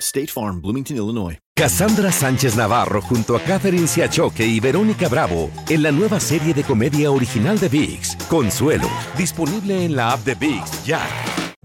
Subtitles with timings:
[0.00, 1.38] State Farm, Bloomington, Illinois.
[1.54, 6.64] Cassandra Sánchez Navarro junto a Catherine Siachoque y Verónica Bravo en la nueva serie de
[6.64, 11.00] comedia original de VIX, Consuelo, disponible en la app de VIX ya.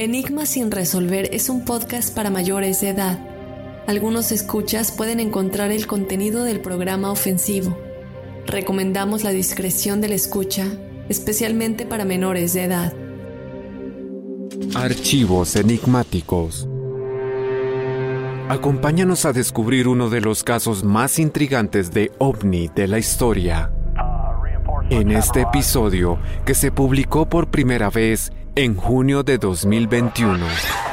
[0.00, 3.18] Enigma sin resolver es un podcast para mayores de edad.
[3.86, 7.76] Algunos escuchas pueden encontrar el contenido del programa ofensivo.
[8.46, 10.68] Recomendamos la discreción de la escucha,
[11.10, 12.94] especialmente para menores de edad.
[14.74, 16.66] Archivos enigmáticos.
[18.48, 23.70] Acompáñanos a descubrir uno de los casos más intrigantes de ovni de la historia.
[24.88, 28.32] En este episodio, que se publicó por primera vez
[28.62, 30.89] en junio de 2021.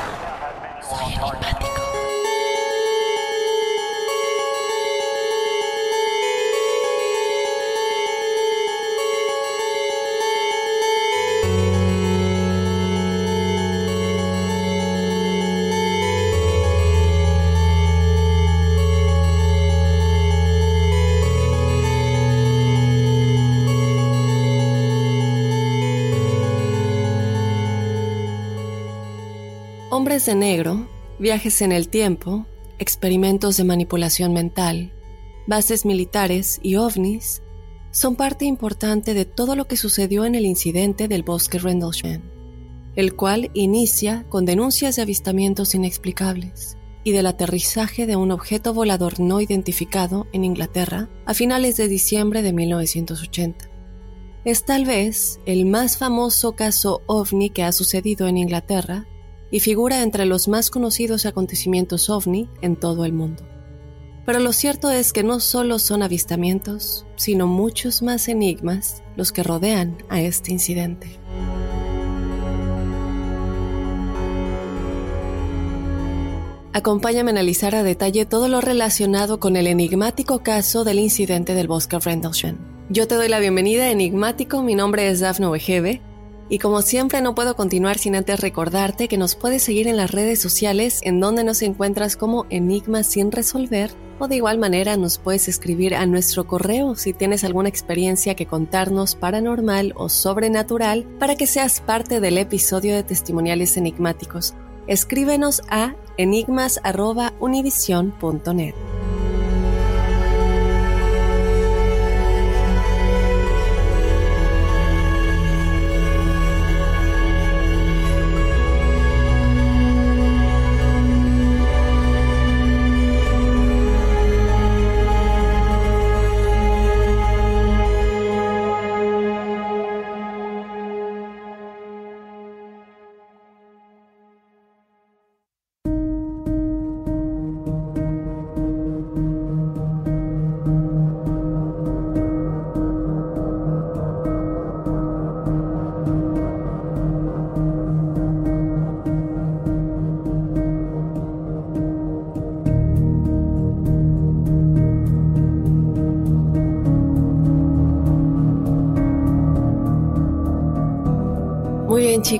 [30.25, 30.89] De negro,
[31.19, 32.47] viajes en el tiempo,
[32.79, 34.91] experimentos de manipulación mental,
[35.45, 37.43] bases militares y ovnis
[37.91, 42.23] son parte importante de todo lo que sucedió en el incidente del bosque Rendlesham,
[42.95, 49.19] el cual inicia con denuncias de avistamientos inexplicables y del aterrizaje de un objeto volador
[49.19, 53.69] no identificado en Inglaterra a finales de diciembre de 1980.
[54.45, 59.05] Es tal vez el más famoso caso ovni que ha sucedido en Inglaterra
[59.51, 63.43] y figura entre los más conocidos acontecimientos ovni en todo el mundo.
[64.25, 69.41] Pero lo cierto es que no solo son avistamientos, sino muchos más enigmas los que
[69.41, 71.07] rodean a este incidente.
[76.73, 81.67] Acompáñame a analizar a detalle todo lo relacionado con el enigmático caso del incidente del
[81.67, 82.57] bosque Rendlesham.
[82.89, 86.01] Yo te doy la bienvenida, enigmático, mi nombre es Dafne Wegebe
[86.49, 90.11] y como siempre no puedo continuar sin antes recordarte que nos puedes seguir en las
[90.11, 95.19] redes sociales en donde nos encuentras como Enigmas sin resolver o de igual manera nos
[95.19, 101.35] puedes escribir a nuestro correo si tienes alguna experiencia que contarnos paranormal o sobrenatural para
[101.35, 104.53] que seas parte del episodio de testimoniales enigmáticos.
[104.87, 108.73] Escríbenos a enigmas@univision.net.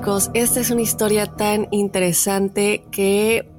[0.08, 3.52] chicos, esta es una historia tan interesante que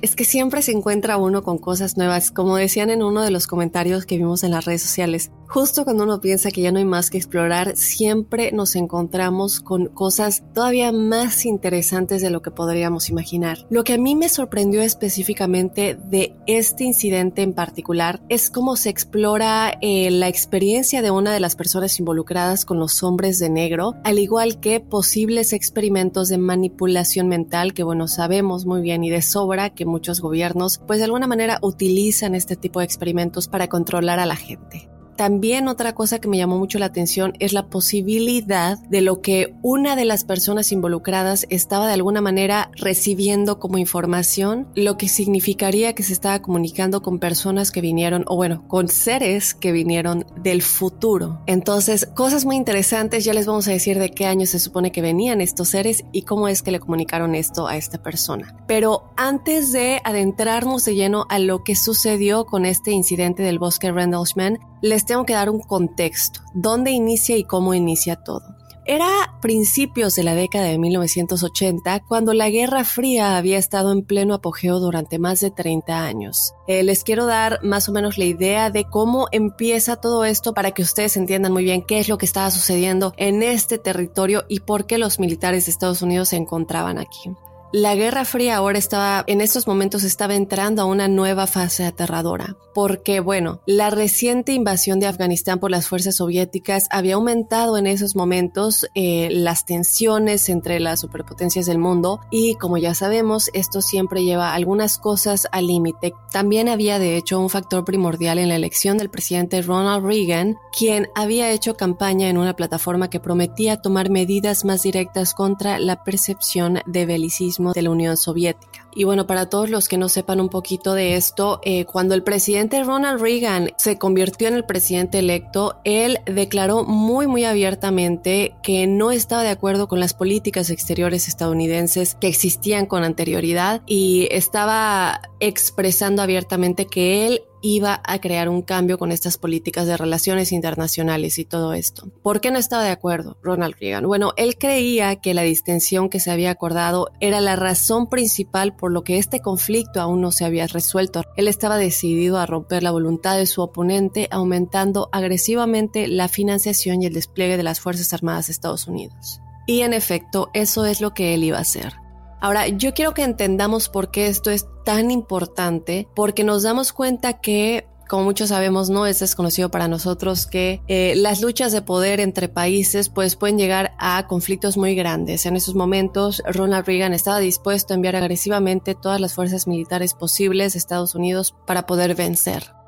[0.00, 3.46] es que siempre se encuentra uno con cosas nuevas, como decían en uno de los
[3.46, 5.30] comentarios que vimos en las redes sociales.
[5.52, 9.88] Justo cuando uno piensa que ya no hay más que explorar, siempre nos encontramos con
[9.88, 13.66] cosas todavía más interesantes de lo que podríamos imaginar.
[13.68, 18.88] Lo que a mí me sorprendió específicamente de este incidente en particular es cómo se
[18.88, 23.92] explora eh, la experiencia de una de las personas involucradas con los hombres de negro,
[24.04, 29.20] al igual que posibles experimentos de manipulación mental que, bueno, sabemos muy bien y de
[29.20, 34.18] sobra que muchos gobiernos, pues de alguna manera utilizan este tipo de experimentos para controlar
[34.18, 34.88] a la gente.
[35.16, 39.54] También otra cosa que me llamó mucho la atención es la posibilidad de lo que
[39.62, 45.94] una de las personas involucradas estaba de alguna manera recibiendo como información, lo que significaría
[45.94, 50.62] que se estaba comunicando con personas que vinieron, o bueno, con seres que vinieron del
[50.62, 51.42] futuro.
[51.46, 55.02] Entonces, cosas muy interesantes, ya les vamos a decir de qué año se supone que
[55.02, 58.56] venían estos seres y cómo es que le comunicaron esto a esta persona.
[58.66, 63.92] Pero antes de adentrarnos de lleno a lo que sucedió con este incidente del bosque
[63.92, 68.62] Rendlesham, les tengo que dar un contexto, dónde inicia y cómo inicia todo.
[68.84, 74.34] Era principios de la década de 1980 cuando la Guerra Fría había estado en pleno
[74.34, 76.54] apogeo durante más de 30 años.
[76.66, 80.72] Eh, les quiero dar más o menos la idea de cómo empieza todo esto para
[80.72, 84.60] que ustedes entiendan muy bien qué es lo que estaba sucediendo en este territorio y
[84.60, 87.30] por qué los militares de Estados Unidos se encontraban aquí.
[87.74, 92.54] La Guerra Fría ahora estaba, en estos momentos estaba entrando a una nueva fase aterradora,
[92.74, 98.14] porque bueno, la reciente invasión de Afganistán por las fuerzas soviéticas había aumentado en esos
[98.14, 104.22] momentos eh, las tensiones entre las superpotencias del mundo y como ya sabemos, esto siempre
[104.22, 106.12] lleva algunas cosas al límite.
[106.30, 111.08] También había de hecho un factor primordial en la elección del presidente Ronald Reagan, quien
[111.14, 116.80] había hecho campaña en una plataforma que prometía tomar medidas más directas contra la percepción
[116.84, 118.88] de belicismo de la Unión Soviética.
[118.94, 122.22] Y bueno, para todos los que no sepan un poquito de esto, eh, cuando el
[122.22, 128.86] presidente Ronald Reagan se convirtió en el presidente electo, él declaró muy, muy abiertamente que
[128.86, 135.22] no estaba de acuerdo con las políticas exteriores estadounidenses que existían con anterioridad y estaba
[135.40, 141.38] expresando abiertamente que él iba a crear un cambio con estas políticas de relaciones internacionales
[141.38, 142.10] y todo esto.
[142.22, 144.06] ¿Por qué no estaba de acuerdo Ronald Reagan?
[144.06, 148.92] Bueno, él creía que la distensión que se había acordado era la razón principal por
[148.92, 151.22] lo que este conflicto aún no se había resuelto.
[151.36, 157.06] Él estaba decidido a romper la voluntad de su oponente, aumentando agresivamente la financiación y
[157.06, 159.40] el despliegue de las Fuerzas Armadas de Estados Unidos.
[159.66, 162.01] Y en efecto, eso es lo que él iba a hacer.
[162.42, 167.40] Ahora, yo quiero que entendamos por qué esto es tan importante, porque nos damos cuenta
[167.40, 172.20] que como muchos sabemos, no es desconocido para nosotros que eh, las luchas de poder
[172.20, 175.46] entre países pues pueden llegar a conflictos muy grandes.
[175.46, 180.74] En esos momentos, Ronald Reagan estaba dispuesto a enviar agresivamente todas las fuerzas militares posibles
[180.74, 182.81] de Estados Unidos para poder vencer.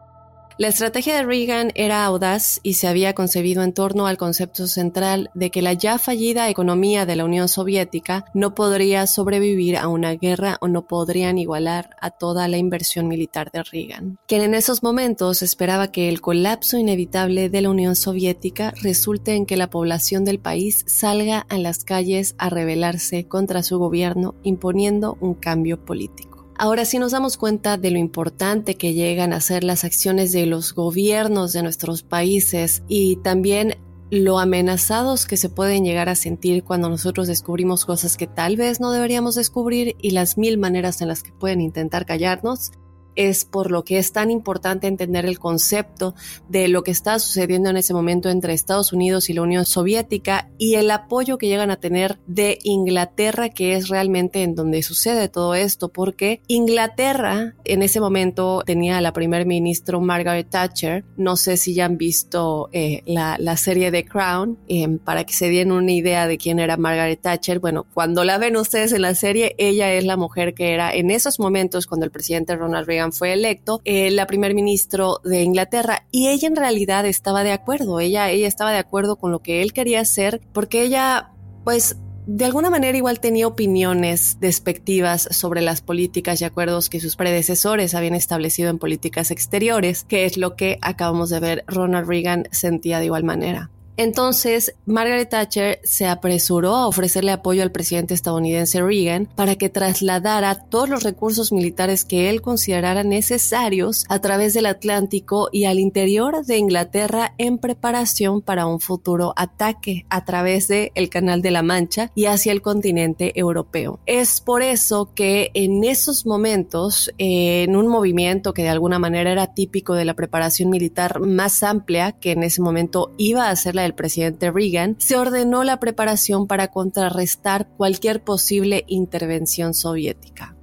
[0.56, 5.30] La estrategia de Reagan era audaz y se había concebido en torno al concepto central
[5.34, 10.12] de que la ya fallida economía de la Unión Soviética no podría sobrevivir a una
[10.12, 14.84] guerra o no podrían igualar a toda la inversión militar de Reagan, quien en esos
[14.84, 20.24] momentos esperaba que el colapso inevitable de la Unión Soviética resulte en que la población
[20.24, 26.33] del país salga a las calles a rebelarse contra su gobierno imponiendo un cambio político.
[26.56, 30.46] Ahora sí nos damos cuenta de lo importante que llegan a ser las acciones de
[30.46, 33.76] los gobiernos de nuestros países y también
[34.10, 38.80] lo amenazados que se pueden llegar a sentir cuando nosotros descubrimos cosas que tal vez
[38.80, 42.70] no deberíamos descubrir y las mil maneras en las que pueden intentar callarnos,
[43.16, 46.14] es por lo que es tan importante entender el concepto
[46.48, 50.48] de lo que está sucediendo en ese momento entre Estados Unidos y la Unión Soviética
[50.58, 55.28] y el apoyo que llegan a tener de Inglaterra, que es realmente en donde sucede
[55.28, 61.36] todo esto, porque Inglaterra en ese momento tenía a la primer ministro Margaret Thatcher, no
[61.36, 65.70] sé si ya han visto eh, la, serie de Crown, eh, para que se den
[65.70, 69.54] una idea de quién era Margaret Thatcher, bueno, cuando la ven ustedes en la serie,
[69.58, 73.32] ella es la mujer que era en esos momentos cuando el presidente Ronald Reagan fue
[73.32, 78.30] electo, eh, la primer ministro de Inglaterra, y ella en realidad estaba de acuerdo, ella,
[78.30, 81.32] ella estaba de acuerdo con lo que él quería hacer, porque ella,
[81.64, 81.96] pues,
[82.26, 87.94] de alguna manera igual tenía opiniones despectivas sobre las políticas y acuerdos que sus predecesores
[87.94, 92.98] habían establecido en políticas exteriores, que es lo que acabamos de ver Ronald Reagan sentía
[92.98, 93.70] de igual manera.
[93.96, 100.54] Entonces, Margaret Thatcher se apresuró a ofrecerle apoyo al presidente estadounidense Reagan para que trasladara
[100.54, 106.44] todos los recursos militares que él considerara necesarios a través del Atlántico y al interior
[106.44, 111.62] de Inglaterra en preparación para un futuro ataque a través del el Canal de la
[111.62, 114.00] Mancha y hacia el continente europeo.
[114.06, 119.54] Es por eso que en esos momentos, en un movimiento que de alguna manera era
[119.54, 123.83] típico de la preparación militar más amplia que en ese momento iba a ser la
[123.84, 130.54] del presidente Reagan, se ordenó la preparación para contrarrestar cualquier posible intervención soviética.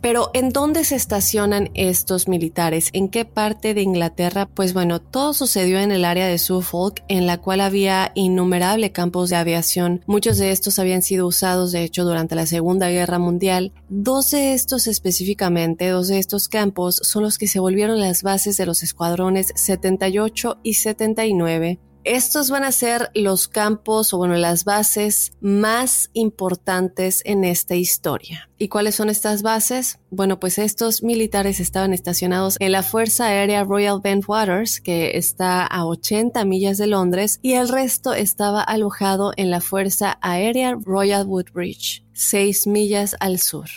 [0.00, 2.88] Pero ¿en dónde se estacionan estos militares?
[2.94, 4.46] ¿En qué parte de Inglaterra?
[4.46, 9.28] Pues bueno, todo sucedió en el área de Suffolk, en la cual había innumerables campos
[9.28, 10.02] de aviación.
[10.06, 13.72] Muchos de estos habían sido usados, de hecho, durante la Segunda Guerra Mundial.
[13.90, 18.56] Dos de estos específicamente, dos de estos campos, son los que se volvieron las bases
[18.56, 24.64] de los escuadrones 78 y 79 estos van a ser los campos o bueno, las
[24.64, 28.48] bases más importantes en esta historia.
[28.58, 29.98] ¿Y cuáles son estas bases?
[30.10, 35.86] Bueno, pues estos militares estaban estacionados en la Fuerza Aérea Royal Bentwaters, que está a
[35.86, 42.04] 80 millas de Londres, y el resto estaba alojado en la Fuerza Aérea Royal Woodbridge,
[42.12, 43.68] 6 millas al sur.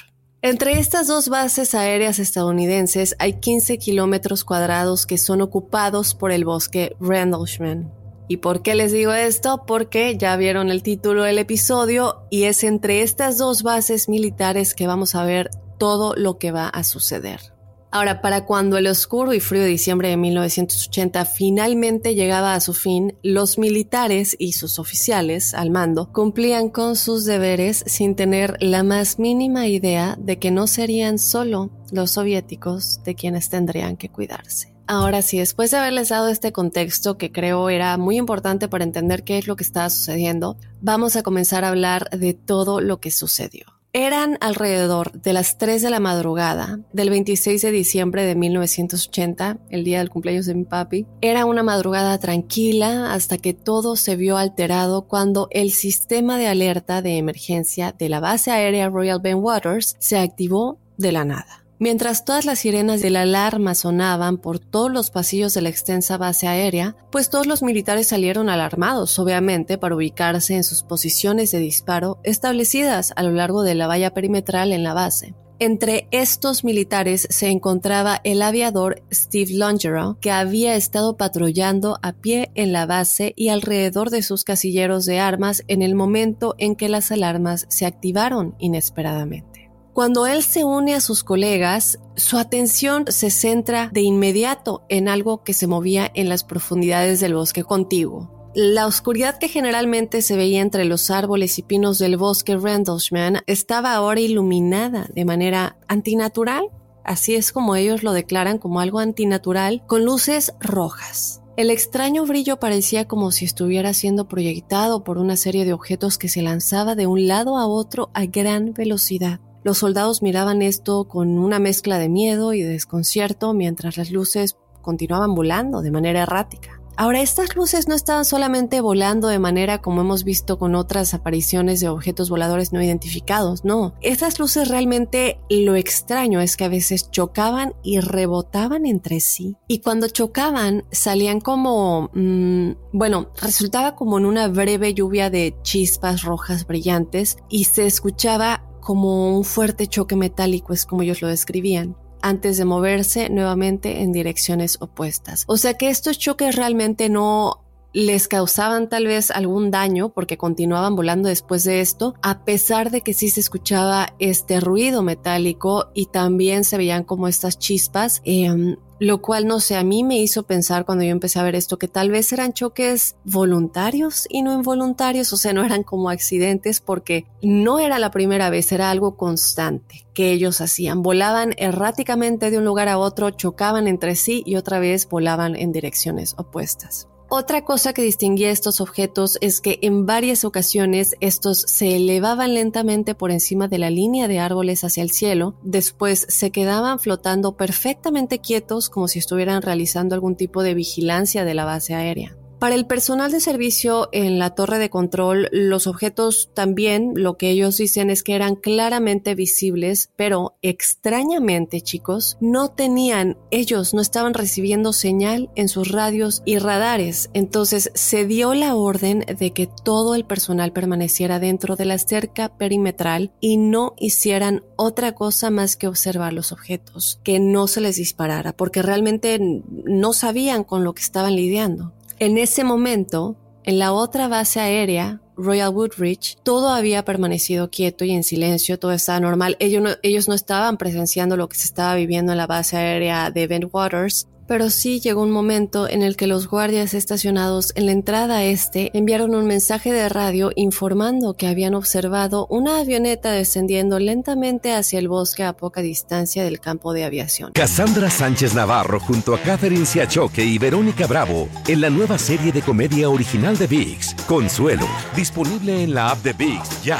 [0.41, 6.43] Entre estas dos bases aéreas estadounidenses hay 15 kilómetros cuadrados que son ocupados por el
[6.43, 8.02] bosque Rendlesham.
[8.27, 9.63] ¿Y por qué les digo esto?
[9.67, 14.87] Porque ya vieron el título del episodio y es entre estas dos bases militares que
[14.87, 17.53] vamos a ver todo lo que va a suceder.
[17.91, 23.19] Ahora, para cuando el oscuro y frío diciembre de 1980 finalmente llegaba a su fin,
[23.21, 29.19] los militares y sus oficiales al mando cumplían con sus deberes sin tener la más
[29.19, 34.72] mínima idea de que no serían solo los soviéticos de quienes tendrían que cuidarse.
[34.87, 39.23] Ahora sí, después de haberles dado este contexto que creo era muy importante para entender
[39.23, 43.11] qué es lo que estaba sucediendo, vamos a comenzar a hablar de todo lo que
[43.11, 43.65] sucedió.
[43.95, 49.83] Eran alrededor de las 3 de la madrugada del 26 de diciembre de 1980, el
[49.83, 51.05] día del cumpleaños de mi papi.
[51.21, 57.03] Era una madrugada tranquila hasta que todo se vio alterado cuando el sistema de alerta
[57.03, 61.62] de emergencia de la base aérea Royal Ben Waters se activó de la nada.
[61.79, 66.17] Mientras todas las sirenas de la alarma sonaban por todos los pasillos de la extensa
[66.17, 71.59] base aérea, pues todos los militares salieron alarmados, obviamente, para ubicarse en sus posiciones de
[71.59, 75.35] disparo establecidas a lo largo de la valla perimetral en la base.
[75.59, 82.51] Entre estos militares se encontraba el aviador Steve Longerow, que había estado patrullando a pie
[82.55, 86.89] en la base y alrededor de sus casilleros de armas en el momento en que
[86.89, 89.52] las alarmas se activaron inesperadamente.
[89.93, 95.43] Cuando él se une a sus colegas, su atención se centra de inmediato en algo
[95.43, 98.49] que se movía en las profundidades del bosque contiguo.
[98.55, 103.93] La oscuridad que generalmente se veía entre los árboles y pinos del bosque Randlesham estaba
[103.93, 106.69] ahora iluminada de manera antinatural,
[107.03, 111.43] así es como ellos lo declaran como algo antinatural, con luces rojas.
[111.55, 116.29] El extraño brillo parecía como si estuviera siendo proyectado por una serie de objetos que
[116.29, 119.39] se lanzaba de un lado a otro a gran velocidad.
[119.63, 125.35] Los soldados miraban esto con una mezcla de miedo y desconcierto mientras las luces continuaban
[125.35, 126.83] volando de manera errática.
[126.95, 131.79] Ahora, estas luces no estaban solamente volando de manera como hemos visto con otras apariciones
[131.79, 133.95] de objetos voladores no identificados, no.
[134.01, 139.57] Estas luces realmente lo extraño es que a veces chocaban y rebotaban entre sí.
[139.67, 146.21] Y cuando chocaban salían como, mm, bueno, resultaba como en una breve lluvia de chispas
[146.21, 151.95] rojas brillantes y se escuchaba como un fuerte choque metálico, es como ellos lo describían
[152.21, 155.43] antes de moverse nuevamente en direcciones opuestas.
[155.47, 157.62] O sea que estos choques realmente no
[157.93, 163.01] les causaban tal vez algún daño porque continuaban volando después de esto, a pesar de
[163.01, 168.21] que sí se escuchaba este ruido metálico y también se veían como estas chispas.
[168.25, 171.55] Em, lo cual no sé, a mí me hizo pensar cuando yo empecé a ver
[171.55, 176.09] esto que tal vez eran choques voluntarios y no involuntarios, o sea, no eran como
[176.09, 181.03] accidentes porque no era la primera vez, era algo constante que ellos hacían.
[181.03, 185.73] Volaban erráticamente de un lugar a otro, chocaban entre sí y otra vez volaban en
[185.73, 187.09] direcciones opuestas.
[187.35, 193.15] Otra cosa que distinguía estos objetos es que en varias ocasiones estos se elevaban lentamente
[193.15, 198.37] por encima de la línea de árboles hacia el cielo, después se quedaban flotando perfectamente
[198.37, 202.37] quietos como si estuvieran realizando algún tipo de vigilancia de la base aérea.
[202.63, 207.49] Para el personal de servicio en la torre de control, los objetos también, lo que
[207.49, 214.33] ellos dicen es que eran claramente visibles, pero extrañamente, chicos, no tenían, ellos no estaban
[214.33, 217.29] recibiendo señal en sus radios y radares.
[217.33, 222.47] Entonces se dio la orden de que todo el personal permaneciera dentro de la cerca
[222.57, 227.97] perimetral y no hicieran otra cosa más que observar los objetos, que no se les
[227.97, 231.91] disparara, porque realmente no sabían con lo que estaban lidiando.
[232.19, 238.11] En ese momento, en la otra base aérea, Royal Woodridge, todo había permanecido quieto y
[238.11, 239.57] en silencio, todo estaba normal.
[239.59, 244.27] Ellos no, estaban presenciando lo que se estaba viviendo en la base aérea de Bentwaters,
[244.47, 248.91] pero sí llegó un momento en el que los guardias estacionados en la entrada este
[248.97, 255.07] enviaron un mensaje de radio informando que habían observado una avioneta descendiendo lentamente hacia el
[255.07, 257.51] bosque a poca distancia del campo de aviación.
[257.53, 262.61] Cassandra Sánchez Navarro junto a Catherine Siachoque y Verónica Bravo en la nueva serie de
[262.61, 266.99] comedia original de VIX, Consuelo, disponible en la app de VIX ya.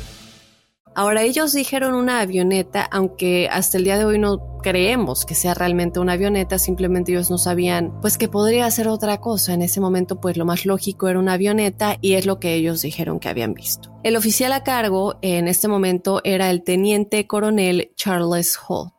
[1.01, 5.55] Ahora ellos dijeron una avioneta, aunque hasta el día de hoy no creemos que sea
[5.55, 9.55] realmente una avioneta, simplemente ellos no sabían pues que podría ser otra cosa.
[9.55, 12.83] En ese momento pues lo más lógico era una avioneta y es lo que ellos
[12.83, 13.91] dijeron que habían visto.
[14.03, 18.93] El oficial a cargo en este momento era el teniente coronel Charles Holt.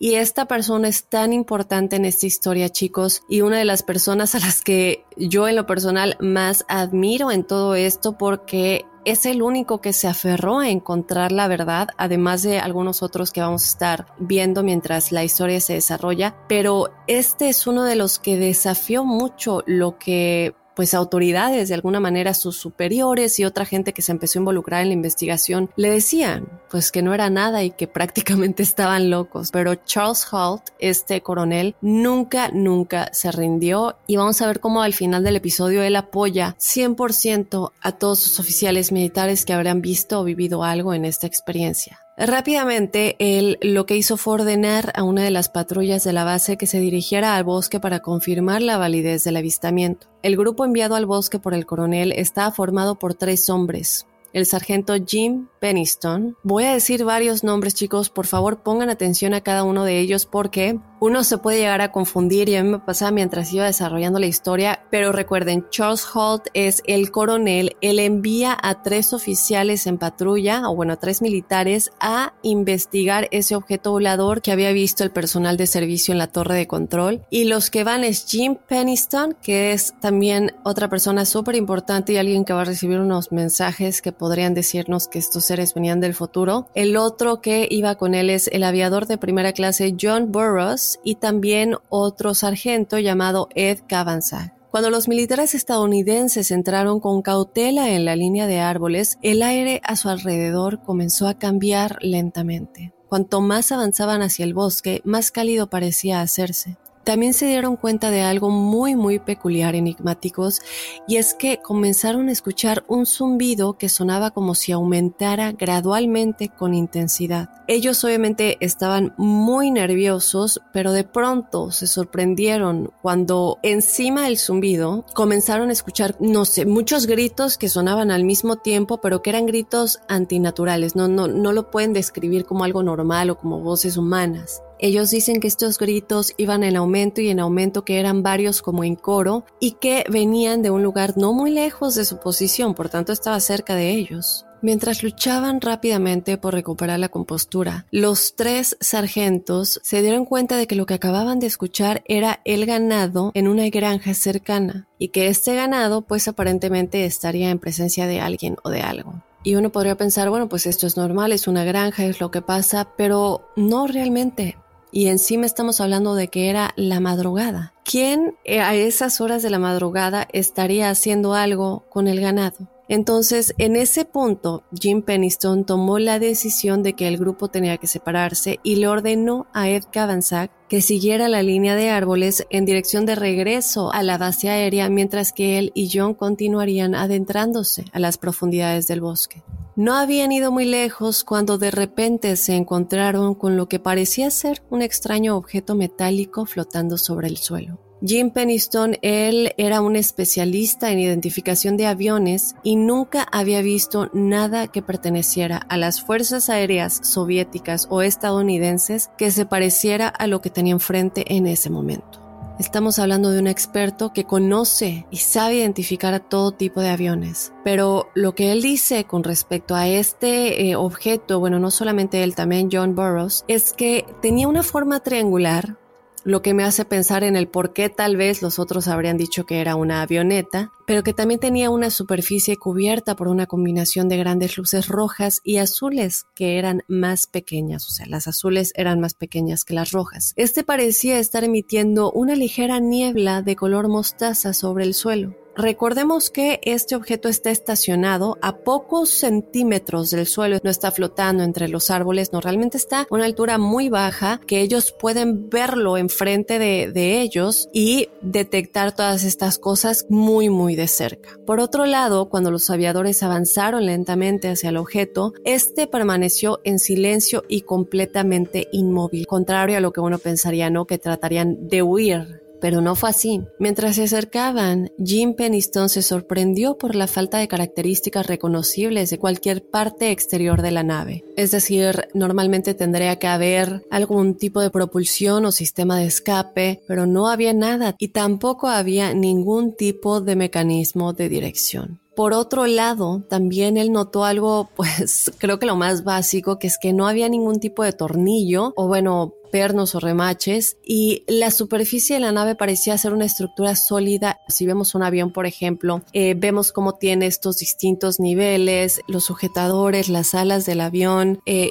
[0.00, 4.34] Y esta persona es tan importante en esta historia, chicos, y una de las personas
[4.34, 9.42] a las que yo en lo personal más admiro en todo esto porque es el
[9.42, 13.68] único que se aferró a encontrar la verdad, además de algunos otros que vamos a
[13.68, 19.04] estar viendo mientras la historia se desarrolla, pero este es uno de los que desafió
[19.04, 24.12] mucho lo que pues autoridades, de alguna manera sus superiores y otra gente que se
[24.12, 27.86] empezó a involucrar en la investigación, le decían pues que no era nada y que
[27.88, 29.50] prácticamente estaban locos.
[29.52, 34.94] Pero Charles Holt, este coronel, nunca, nunca se rindió y vamos a ver cómo al
[34.94, 40.24] final del episodio él apoya 100% a todos sus oficiales militares que habrán visto o
[40.24, 42.03] vivido algo en esta experiencia.
[42.16, 46.56] Rápidamente, él lo que hizo fue ordenar a una de las patrullas de la base
[46.56, 50.06] que se dirigiera al bosque para confirmar la validez del avistamiento.
[50.22, 54.94] El grupo enviado al bosque por el coronel estaba formado por tres hombres, el sargento
[55.04, 56.36] Jim Peniston.
[56.44, 60.24] Voy a decir varios nombres, chicos, por favor pongan atención a cada uno de ellos
[60.24, 64.18] porque uno se puede llegar a confundir y a mí me pasaba mientras iba desarrollando
[64.18, 69.98] la historia, pero recuerden, Charles Holt es el coronel, él envía a tres oficiales en
[69.98, 75.10] patrulla, o bueno, a tres militares, a investigar ese objeto volador que había visto el
[75.10, 77.26] personal de servicio en la torre de control.
[77.28, 82.16] Y los que van es Jim Peniston, que es también otra persona súper importante y
[82.16, 86.14] alguien que va a recibir unos mensajes que podrían decirnos que estos seres venían del
[86.14, 86.66] futuro.
[86.74, 91.16] El otro que iba con él es el aviador de primera clase John Burroughs, y
[91.16, 94.54] también otro sargento llamado Ed Cavanzag.
[94.70, 99.96] Cuando los militares estadounidenses entraron con cautela en la línea de árboles, el aire a
[99.96, 102.92] su alrededor comenzó a cambiar lentamente.
[103.08, 108.22] Cuanto más avanzaban hacia el bosque, más cálido parecía hacerse también se dieron cuenta de
[108.22, 110.60] algo muy muy peculiar enigmáticos
[111.06, 116.74] y es que comenzaron a escuchar un zumbido que sonaba como si aumentara gradualmente con
[116.74, 117.48] intensidad.
[117.66, 125.70] Ellos obviamente estaban muy nerviosos, pero de pronto se sorprendieron cuando encima del zumbido comenzaron
[125.70, 130.00] a escuchar, no sé, muchos gritos que sonaban al mismo tiempo, pero que eran gritos
[130.08, 134.62] antinaturales, no, no, no lo pueden describir como algo normal o como voces humanas.
[134.78, 138.84] Ellos dicen que estos gritos iban en aumento y en aumento, que eran varios como
[138.84, 142.88] en coro y que venían de un lugar no muy lejos de su posición, por
[142.88, 144.46] tanto estaba cerca de ellos.
[144.64, 150.74] Mientras luchaban rápidamente por recuperar la compostura, los tres sargentos se dieron cuenta de que
[150.74, 155.54] lo que acababan de escuchar era el ganado en una granja cercana y que este
[155.54, 159.22] ganado pues aparentemente estaría en presencia de alguien o de algo.
[159.42, 162.40] Y uno podría pensar, bueno, pues esto es normal, es una granja, es lo que
[162.40, 164.56] pasa, pero no realmente.
[164.96, 167.74] Y encima estamos hablando de que era la madrugada.
[167.84, 172.68] ¿Quién eh, a esas horas de la madrugada estaría haciendo algo con el ganado?
[172.88, 177.86] Entonces, en ese punto, Jim Peniston tomó la decisión de que el grupo tenía que
[177.86, 183.06] separarse y le ordenó a Ed Cavanzag que siguiera la línea de árboles en dirección
[183.06, 188.18] de regreso a la base aérea mientras que él y John continuarían adentrándose a las
[188.18, 189.42] profundidades del bosque.
[189.76, 194.62] No habían ido muy lejos cuando de repente se encontraron con lo que parecía ser
[194.70, 197.83] un extraño objeto metálico flotando sobre el suelo.
[198.06, 204.68] Jim Peniston, él era un especialista en identificación de aviones y nunca había visto nada
[204.68, 210.50] que perteneciera a las fuerzas aéreas soviéticas o estadounidenses que se pareciera a lo que
[210.50, 212.20] tenía enfrente en ese momento.
[212.58, 217.54] Estamos hablando de un experto que conoce y sabe identificar a todo tipo de aviones.
[217.64, 222.34] Pero lo que él dice con respecto a este eh, objeto, bueno, no solamente él,
[222.34, 225.78] también John Burroughs, es que tenía una forma triangular
[226.24, 229.44] lo que me hace pensar en el por qué tal vez los otros habrían dicho
[229.44, 234.16] que era una avioneta, pero que también tenía una superficie cubierta por una combinación de
[234.16, 239.14] grandes luces rojas y azules que eran más pequeñas, o sea, las azules eran más
[239.14, 240.32] pequeñas que las rojas.
[240.36, 245.43] Este parecía estar emitiendo una ligera niebla de color mostaza sobre el suelo.
[245.56, 251.68] Recordemos que este objeto está estacionado a pocos centímetros del suelo, no está flotando entre
[251.68, 256.58] los árboles, no realmente está a una altura muy baja que ellos pueden verlo enfrente
[256.58, 261.38] de, ellos y detectar todas estas cosas muy muy de cerca.
[261.46, 267.44] Por otro lado, cuando los aviadores avanzaron lentamente hacia el objeto, este permaneció en silencio
[267.48, 270.86] y completamente inmóvil, contrario a lo que uno pensaría, ¿no?
[270.86, 273.42] Que tratarían de huir pero no fue así.
[273.58, 279.68] Mientras se acercaban, Jim Peniston se sorprendió por la falta de características reconocibles de cualquier
[279.68, 281.24] parte exterior de la nave.
[281.36, 287.04] Es decir, normalmente tendría que haber algún tipo de propulsión o sistema de escape, pero
[287.04, 292.00] no había nada y tampoco había ningún tipo de mecanismo de dirección.
[292.16, 296.78] Por otro lado, también él notó algo, pues creo que lo más básico, que es
[296.78, 302.16] que no había ningún tipo de tornillo o bueno, pernos o remaches y la superficie
[302.16, 304.40] de la nave parecía ser una estructura sólida.
[304.48, 310.08] Si vemos un avión, por ejemplo, eh, vemos cómo tiene estos distintos niveles, los sujetadores,
[310.08, 311.70] las alas del avión eh,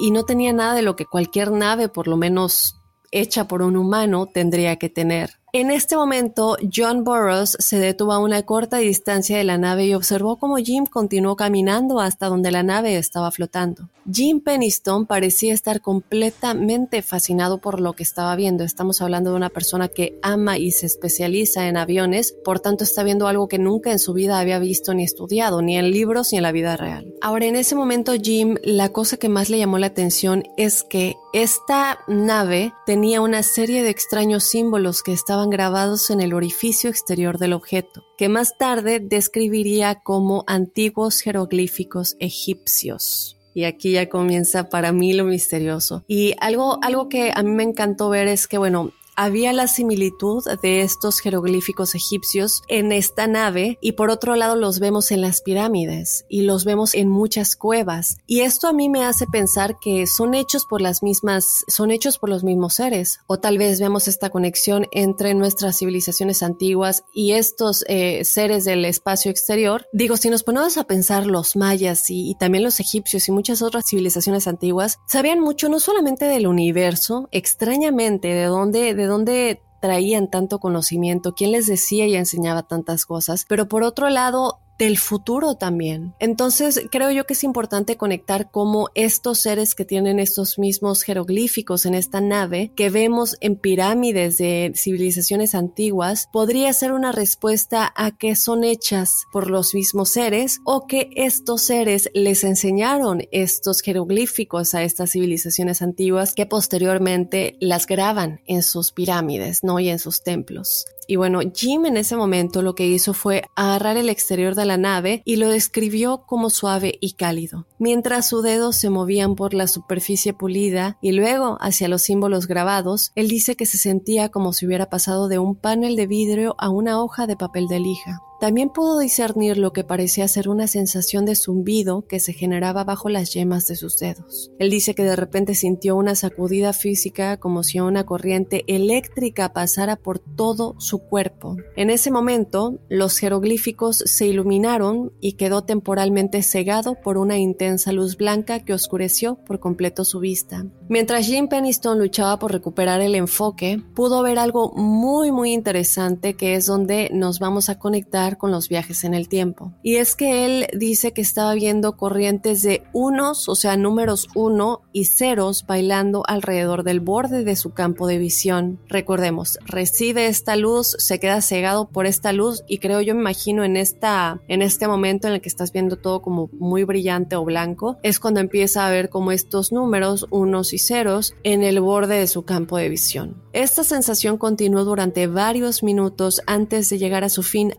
[0.00, 2.76] y no tenía nada de lo que cualquier nave, por lo menos
[3.10, 5.30] hecha por un humano, tendría que tener.
[5.56, 9.94] En este momento, John Burroughs se detuvo a una corta distancia de la nave y
[9.94, 13.88] observó cómo Jim continuó caminando hasta donde la nave estaba flotando.
[14.12, 18.64] Jim Peniston parecía estar completamente fascinado por lo que estaba viendo.
[18.64, 23.04] Estamos hablando de una persona que ama y se especializa en aviones, por tanto está
[23.04, 26.38] viendo algo que nunca en su vida había visto ni estudiado, ni en libros ni
[26.38, 27.14] en la vida real.
[27.22, 31.14] Ahora, en ese momento, Jim, la cosa que más le llamó la atención es que
[31.32, 37.38] esta nave tenía una serie de extraños símbolos que estaban grabados en el orificio exterior
[37.38, 43.38] del objeto, que más tarde describiría como antiguos jeroglíficos egipcios.
[43.54, 46.04] Y aquí ya comienza para mí lo misterioso.
[46.08, 50.44] Y algo, algo que a mí me encantó ver es que, bueno, había la similitud
[50.62, 55.40] de estos jeroglíficos egipcios en esta nave y por otro lado los vemos en las
[55.40, 58.18] pirámides y los vemos en muchas cuevas.
[58.26, 62.18] Y esto a mí me hace pensar que son hechos por las mismas son hechos
[62.18, 67.32] por los mismos seres o tal vez vemos esta conexión entre nuestras civilizaciones antiguas y
[67.32, 69.86] estos eh, seres del espacio exterior.
[69.92, 73.86] Digo si nos ponemos a pensar los mayas y, también los egipcios y muchas otras
[73.86, 80.60] civilizaciones antiguas sabían mucho no solamente del universo extrañamente de dónde de dónde traían tanto
[80.60, 86.14] conocimiento, quién les decía y enseñaba tantas cosas, pero por otro lado, del futuro también.
[86.18, 91.86] Entonces, creo yo que es importante conectar cómo estos seres que tienen estos mismos jeroglíficos
[91.86, 98.10] en esta nave que vemos en pirámides de civilizaciones antiguas, podría ser una respuesta a
[98.16, 104.74] que son hechas por los mismos seres o que estos seres les enseñaron estos jeroglíficos
[104.74, 109.78] a estas civilizaciones antiguas que posteriormente las graban en sus pirámides, ¿no?
[109.80, 110.86] Y en sus templos.
[111.06, 114.76] Y bueno, Jim en ese momento lo que hizo fue agarrar el exterior de la
[114.76, 119.68] nave y lo describió como suave y cálido, mientras sus dedos se movían por la
[119.68, 124.66] superficie pulida y luego hacia los símbolos grabados, él dice que se sentía como si
[124.66, 128.22] hubiera pasado de un panel de vidrio a una hoja de papel de lija.
[128.44, 133.08] También pudo discernir lo que parecía ser una sensación de zumbido que se generaba bajo
[133.08, 134.50] las yemas de sus dedos.
[134.58, 139.96] Él dice que de repente sintió una sacudida física como si una corriente eléctrica pasara
[139.96, 141.56] por todo su cuerpo.
[141.74, 148.18] En ese momento, los jeroglíficos se iluminaron y quedó temporalmente cegado por una intensa luz
[148.18, 150.66] blanca que oscureció por completo su vista.
[150.90, 156.56] Mientras Jim Peniston luchaba por recuperar el enfoque, pudo ver algo muy muy interesante que
[156.56, 159.72] es donde nos vamos a conectar con los viajes en el tiempo.
[159.82, 164.82] Y es que él dice que estaba viendo corrientes de unos, o sea, números uno
[164.92, 168.80] y ceros bailando alrededor del borde de su campo de visión.
[168.88, 173.64] Recordemos, recibe esta luz, se queda cegado por esta luz y creo yo me imagino
[173.64, 177.44] en esta en este momento en el que estás viendo todo como muy brillante o
[177.44, 182.18] blanco, es cuando empieza a ver como estos números unos y ceros en el borde
[182.18, 183.42] de su campo de visión.
[183.52, 187.72] Esta sensación continuó durante varios minutos antes de llegar a su fin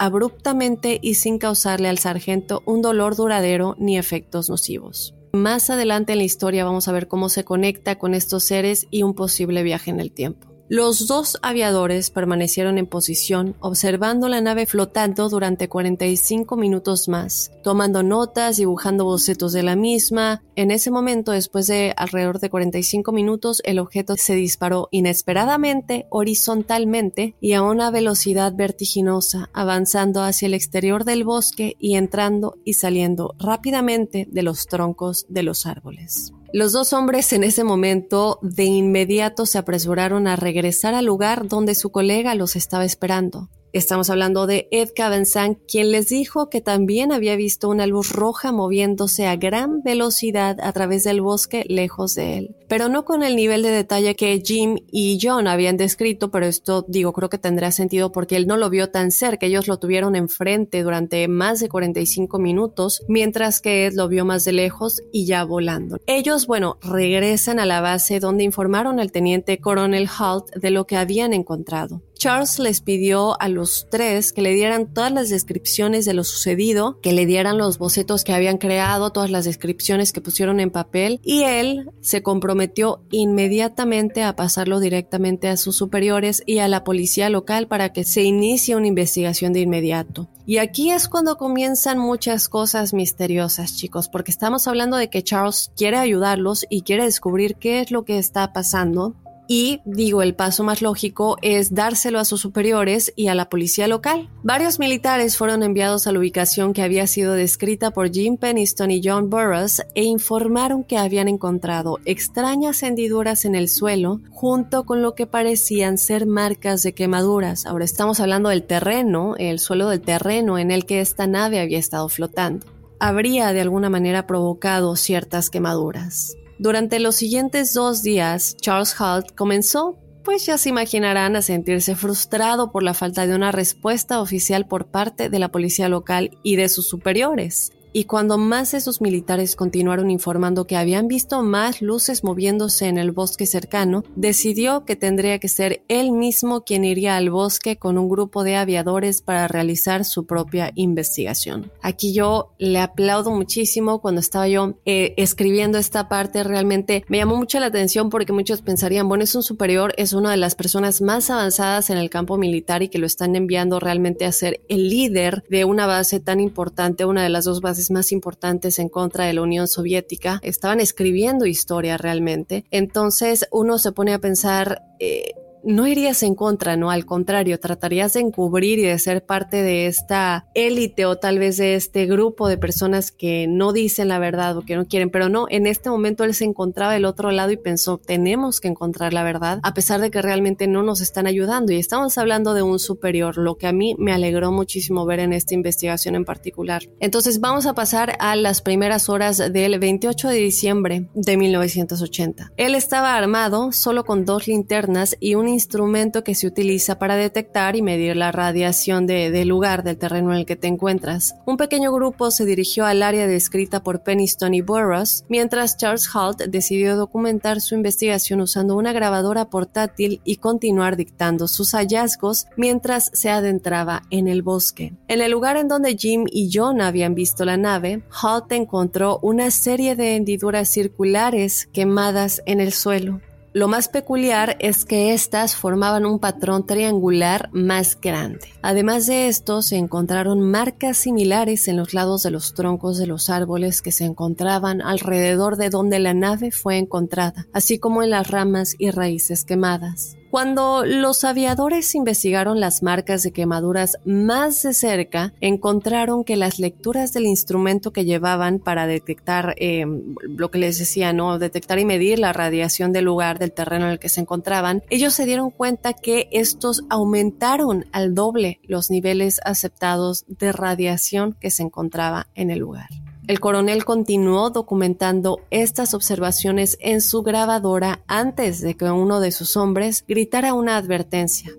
[1.01, 5.15] y sin causarle al sargento un dolor duradero ni efectos nocivos.
[5.33, 9.03] Más adelante en la historia vamos a ver cómo se conecta con estos seres y
[9.03, 10.54] un posible viaje en el tiempo.
[10.67, 18.01] Los dos aviadores permanecieron en posición observando la nave flotando durante 45 minutos más, tomando
[18.01, 20.41] notas, dibujando bocetos de la misma.
[20.55, 27.35] En ese momento, después de alrededor de 45 minutos, el objeto se disparó inesperadamente, horizontalmente
[27.39, 33.35] y a una velocidad vertiginosa, avanzando hacia el exterior del bosque y entrando y saliendo
[33.37, 36.33] rápidamente de los troncos de los árboles.
[36.57, 41.75] Los dos hombres en ese momento de inmediato se apresuraron a regresar al lugar donde
[41.75, 43.49] su colega los estaba esperando.
[43.75, 48.53] Estamos hablando de Ed Cavenzan, quien les dijo que también había visto una luz roja
[48.53, 52.55] moviéndose a gran velocidad a través del bosque lejos de él.
[52.69, 56.85] Pero no con el nivel de detalle que Jim y John habían descrito, pero esto
[56.87, 60.15] digo creo que tendrá sentido porque él no lo vio tan cerca, ellos lo tuvieron
[60.15, 65.25] enfrente durante más de 45 minutos, mientras que Ed lo vio más de lejos y
[65.25, 65.97] ya volando.
[66.07, 70.95] Ellos, bueno, regresan a la base donde informaron al teniente coronel Halt de lo que
[70.95, 72.01] habían encontrado.
[72.17, 76.99] Charles les pidió a los tres que le dieran todas las descripciones de lo sucedido,
[77.01, 81.19] que le dieran los bocetos que habían creado, todas las descripciones que pusieron en papel,
[81.23, 87.29] y él se comprometió inmediatamente a pasarlo directamente a sus superiores y a la policía
[87.29, 90.29] local para que se inicie una investigación de inmediato.
[90.47, 95.71] Y aquí es cuando comienzan muchas cosas misteriosas, chicos, porque estamos hablando de que Charles
[95.75, 99.15] quiere ayudarlos y quiere descubrir qué es lo que está pasando,
[99.47, 103.87] y digo, el paso más lógico es dárselo a sus superiores y a la policía
[103.87, 104.29] local.
[104.43, 109.01] Varios militares fueron enviados a la ubicación que había sido descrita por Jim Peniston y
[109.03, 115.15] John Burroughs e informaron que habían encontrado extrañas hendiduras en el suelo junto con lo
[115.15, 117.65] que parecían ser marcas de quemaduras.
[117.65, 121.79] Ahora estamos hablando del terreno, el suelo del terreno en el que esta nave había
[121.79, 122.65] estado flotando.
[122.99, 126.37] Habría de alguna manera provocado ciertas quemaduras.
[126.57, 132.71] Durante los siguientes dos días, Charles Halt comenzó, pues ya se imaginarán, a sentirse frustrado
[132.71, 136.69] por la falta de una respuesta oficial por parte de la policía local y de
[136.69, 142.25] sus superiores y cuando más de sus militares continuaron informando que habían visto más luces
[142.25, 147.29] moviéndose en el bosque cercano, decidió que tendría que ser él mismo quien iría al
[147.29, 151.71] bosque con un grupo de aviadores para realizar su propia investigación.
[151.81, 157.37] Aquí yo le aplaudo muchísimo cuando estaba yo eh, escribiendo esta parte, realmente me llamó
[157.37, 160.99] mucho la atención porque muchos pensarían, bueno, es un superior, es una de las personas
[160.99, 164.89] más avanzadas en el campo militar y que lo están enviando realmente a ser el
[164.89, 169.25] líder de una base tan importante, una de las dos bases más importantes en contra
[169.25, 172.65] de la Unión Soviética, estaban escribiendo historia realmente.
[172.71, 175.33] Entonces uno se pone a pensar, eh,
[175.65, 179.87] no irías en contra, no, al contrario, tratarías de encubrir y de ser parte de
[179.87, 184.57] esta élite o tal vez de este grupo de personas que no dicen la verdad
[184.57, 187.51] o que no quieren, pero no, en este momento él se encontraba del otro lado
[187.51, 191.27] y pensó, tenemos que encontrar la verdad, a pesar de que realmente no nos están
[191.27, 195.19] ayudando y estamos hablando de un superior, lo que a mí me alegró muchísimo ver
[195.19, 196.83] en esta investigación en particular.
[196.99, 202.53] Entonces vamos a pasar a las primeras horas del 28 de diciembre de 1980.
[202.57, 207.75] Él estaba armado solo con dos linternas y un instrumento que se utiliza para detectar
[207.75, 211.35] y medir la radiación del lugar del terreno en el que te encuentras.
[211.45, 216.43] Un pequeño grupo se dirigió al área descrita por Peniston y Burroughs, mientras Charles Halt
[216.43, 223.29] decidió documentar su investigación usando una grabadora portátil y continuar dictando sus hallazgos mientras se
[223.29, 224.93] adentraba en el bosque.
[225.07, 229.49] En el lugar en donde Jim y John habían visto la nave, Halt encontró una
[229.51, 233.21] serie de hendiduras circulares quemadas en el suelo.
[233.55, 238.49] Lo más peculiar es que éstas formaban un patrón triangular más grande.
[238.61, 243.29] Además de esto, se encontraron marcas similares en los lados de los troncos de los
[243.29, 248.29] árboles que se encontraban alrededor de donde la nave fue encontrada, así como en las
[248.29, 250.17] ramas y raíces quemadas.
[250.31, 257.13] Cuando los aviadores investigaron las marcas de quemaduras más de cerca, encontraron que las lecturas
[257.13, 259.85] del instrumento que llevaban para detectar eh,
[260.27, 261.39] lo que les decía, ¿no?
[261.39, 265.13] Detectar y medir la radiación del lugar, del terreno en el que se encontraban, ellos
[265.13, 271.63] se dieron cuenta que estos aumentaron al doble los niveles aceptados de radiación que se
[271.63, 272.89] encontraba en el lugar.
[273.27, 279.57] El coronel continuó documentando estas observaciones en su grabadora antes de que uno de sus
[279.57, 281.49] hombres gritara una advertencia.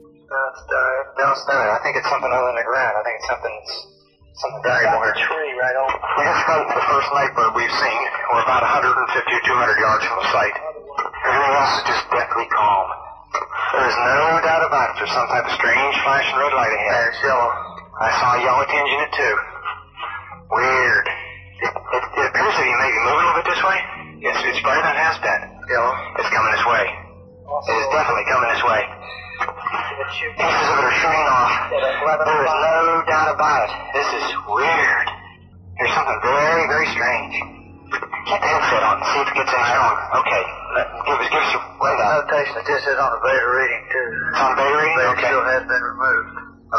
[4.39, 4.87] Something
[21.57, 23.79] It, it, appears that he may be moving a bit this way.
[24.21, 25.43] Yes, it's better than it has been.
[25.73, 26.21] Yeah.
[26.21, 26.85] It's coming this way.
[27.49, 28.83] Also, it is definitely coming this way.
[30.37, 31.53] Pieces of it are shooting off.
[31.73, 33.73] There is no doubt about it.
[33.97, 35.07] This is weird.
[35.81, 37.35] There's something very, very strange.
[38.27, 38.97] Get the headset on.
[39.01, 40.05] See if it gets any stronger.
[40.21, 40.45] Okay.
[41.07, 42.27] Give us, give us your rundown.
[42.27, 42.57] Notation.
[42.59, 44.09] It this is on a beta reading too.
[44.29, 44.97] It's on the beta reading.
[44.97, 45.29] Beta okay.
[45.31, 46.33] still has been removed.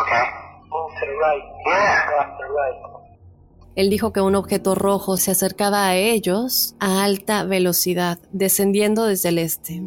[0.05, 0.25] Okay.
[0.69, 1.45] Move to the right.
[1.65, 1.97] Yeah.
[2.13, 2.96] Move to the right.
[3.77, 9.29] Él dijo que un objeto rojo se acercaba a ellos a alta velocidad, descendiendo desde
[9.29, 9.83] el este.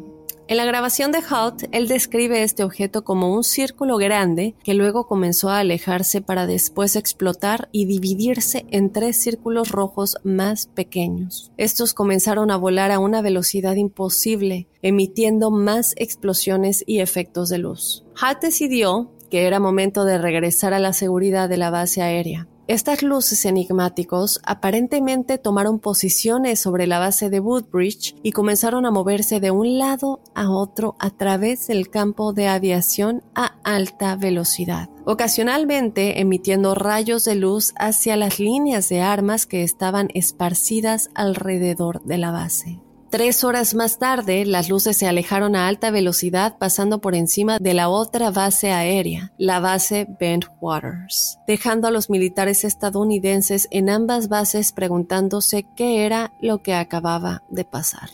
[0.46, 5.09] En la grabación de Hout, él describe este objeto como un círculo grande que luego
[5.09, 11.50] comenzó a alejarse para después explotar y dividirse en tres círculos rojos más pequeños.
[11.57, 18.05] Estos comenzaron a volar a una velocidad imposible, emitiendo más explosiones y efectos de luz.
[18.22, 22.46] Hout decidió que era momento de regresar a la seguridad de la base aérea.
[22.71, 29.41] Estas luces enigmáticos aparentemente tomaron posiciones sobre la base de Woodbridge y comenzaron a moverse
[29.41, 36.21] de un lado a otro a través del campo de aviación a alta velocidad, ocasionalmente
[36.21, 42.31] emitiendo rayos de luz hacia las líneas de armas que estaban esparcidas alrededor de la
[42.31, 42.79] base.
[43.11, 47.75] Tres horas más tarde, las luces se alejaron a alta velocidad pasando por encima de
[47.75, 54.70] la otra base aérea, la base Bentwaters, dejando a los militares estadounidenses en ambas bases
[54.70, 58.11] preguntándose qué era lo que acababa de pasar.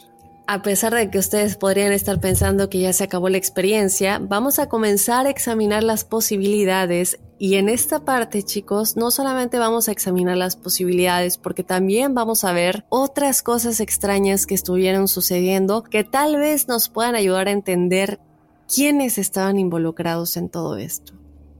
[0.48, 4.60] A pesar de que ustedes podrían estar pensando que ya se acabó la experiencia, vamos
[4.60, 9.92] a comenzar a examinar las posibilidades y en esta parte, chicos, no solamente vamos a
[9.92, 16.04] examinar las posibilidades, porque también vamos a ver otras cosas extrañas que estuvieron sucediendo que
[16.04, 18.20] tal vez nos puedan ayudar a entender
[18.72, 21.15] quiénes estaban involucrados en todo esto.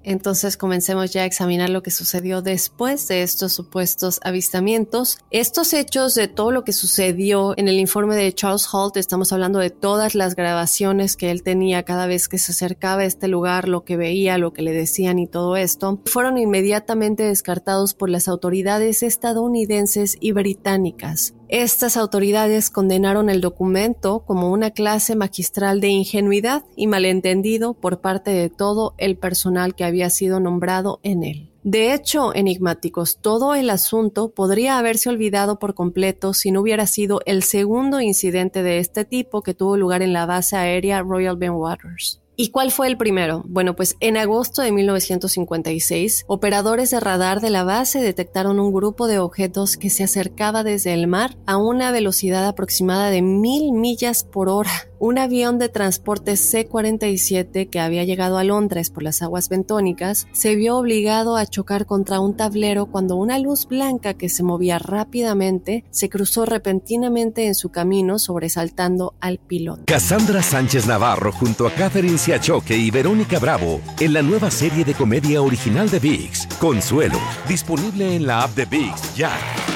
[0.07, 5.19] Entonces comencemos ya a examinar lo que sucedió después de estos supuestos avistamientos.
[5.33, 9.59] Estos hechos de todo lo que sucedió en el informe de Charles Holt, estamos hablando
[9.59, 13.66] de todas las grabaciones que él tenía cada vez que se acercaba a este lugar,
[13.66, 18.29] lo que veía, lo que le decían y todo esto, fueron inmediatamente descartados por las
[18.29, 21.36] autoridades estadounidenses y británicas.
[21.49, 28.33] Estas autoridades condenaron el documento como una clase magistral de ingenuidad y malentendido por parte
[28.33, 31.53] de todo el personal que había sido nombrado en él.
[31.63, 37.21] De hecho, enigmáticos, todo el asunto podría haberse olvidado por completo si no hubiera sido
[37.27, 41.53] el segundo incidente de este tipo que tuvo lugar en la base aérea Royal Ben
[41.53, 42.21] Waters.
[42.38, 43.44] ¿Y cuál fue el primero?
[43.49, 49.07] Bueno, pues en agosto de 1956, operadores de radar de la base detectaron un grupo
[49.07, 54.22] de objetos que se acercaba desde el mar a una velocidad aproximada de mil millas
[54.22, 59.49] por hora un avión de transporte C-47 que había llegado a Londres por las aguas
[59.49, 64.43] bentónicas se vio obligado a chocar contra un tablero cuando una luz blanca que se
[64.43, 69.83] movía rápidamente se cruzó repentinamente en su camino sobresaltando al piloto.
[69.87, 74.95] Cassandra Sánchez Navarro junto a Catherine Siachoque y Verónica Bravo en la nueva serie de
[74.95, 79.76] comedia original de VIX, Consuelo, disponible en la app de VIX ya.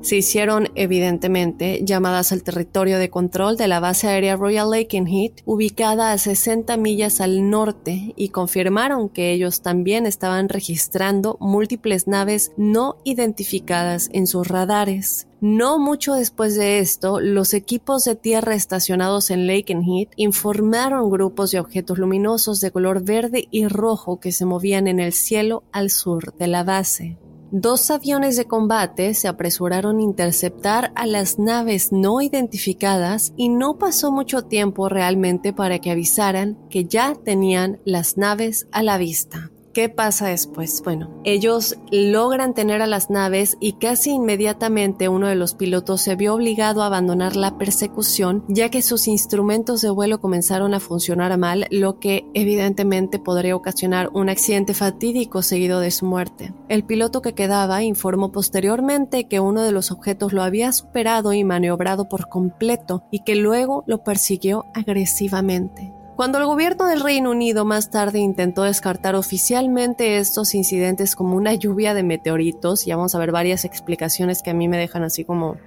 [0.00, 6.12] Se hicieron, evidentemente, llamadas al territorio de control de la base aérea Royal Lakenheath, ubicada
[6.12, 12.96] a 60 millas al norte, y confirmaron que ellos también estaban registrando múltiples naves no
[13.04, 15.28] identificadas en sus radares.
[15.40, 21.60] No mucho después de esto, los equipos de tierra estacionados en Lakenheath informaron grupos de
[21.60, 26.34] objetos luminosos de color verde y rojo que se movían en el cielo al sur
[26.36, 27.18] de la base.
[27.50, 33.78] Dos aviones de combate se apresuraron a interceptar a las naves no identificadas y no
[33.78, 39.50] pasó mucho tiempo realmente para que avisaran que ya tenían las naves a la vista.
[39.78, 40.82] ¿Qué pasa después?
[40.82, 46.16] Bueno, ellos logran tener a las naves y casi inmediatamente uno de los pilotos se
[46.16, 51.38] vio obligado a abandonar la persecución ya que sus instrumentos de vuelo comenzaron a funcionar
[51.38, 56.52] mal, lo que evidentemente podría ocasionar un accidente fatídico seguido de su muerte.
[56.68, 61.44] El piloto que quedaba informó posteriormente que uno de los objetos lo había superado y
[61.44, 65.92] maniobrado por completo y que luego lo persiguió agresivamente.
[66.18, 71.54] Cuando el gobierno del Reino Unido más tarde intentó descartar oficialmente estos incidentes como una
[71.54, 75.24] lluvia de meteoritos, y vamos a ver varias explicaciones que a mí me dejan así
[75.24, 75.58] como,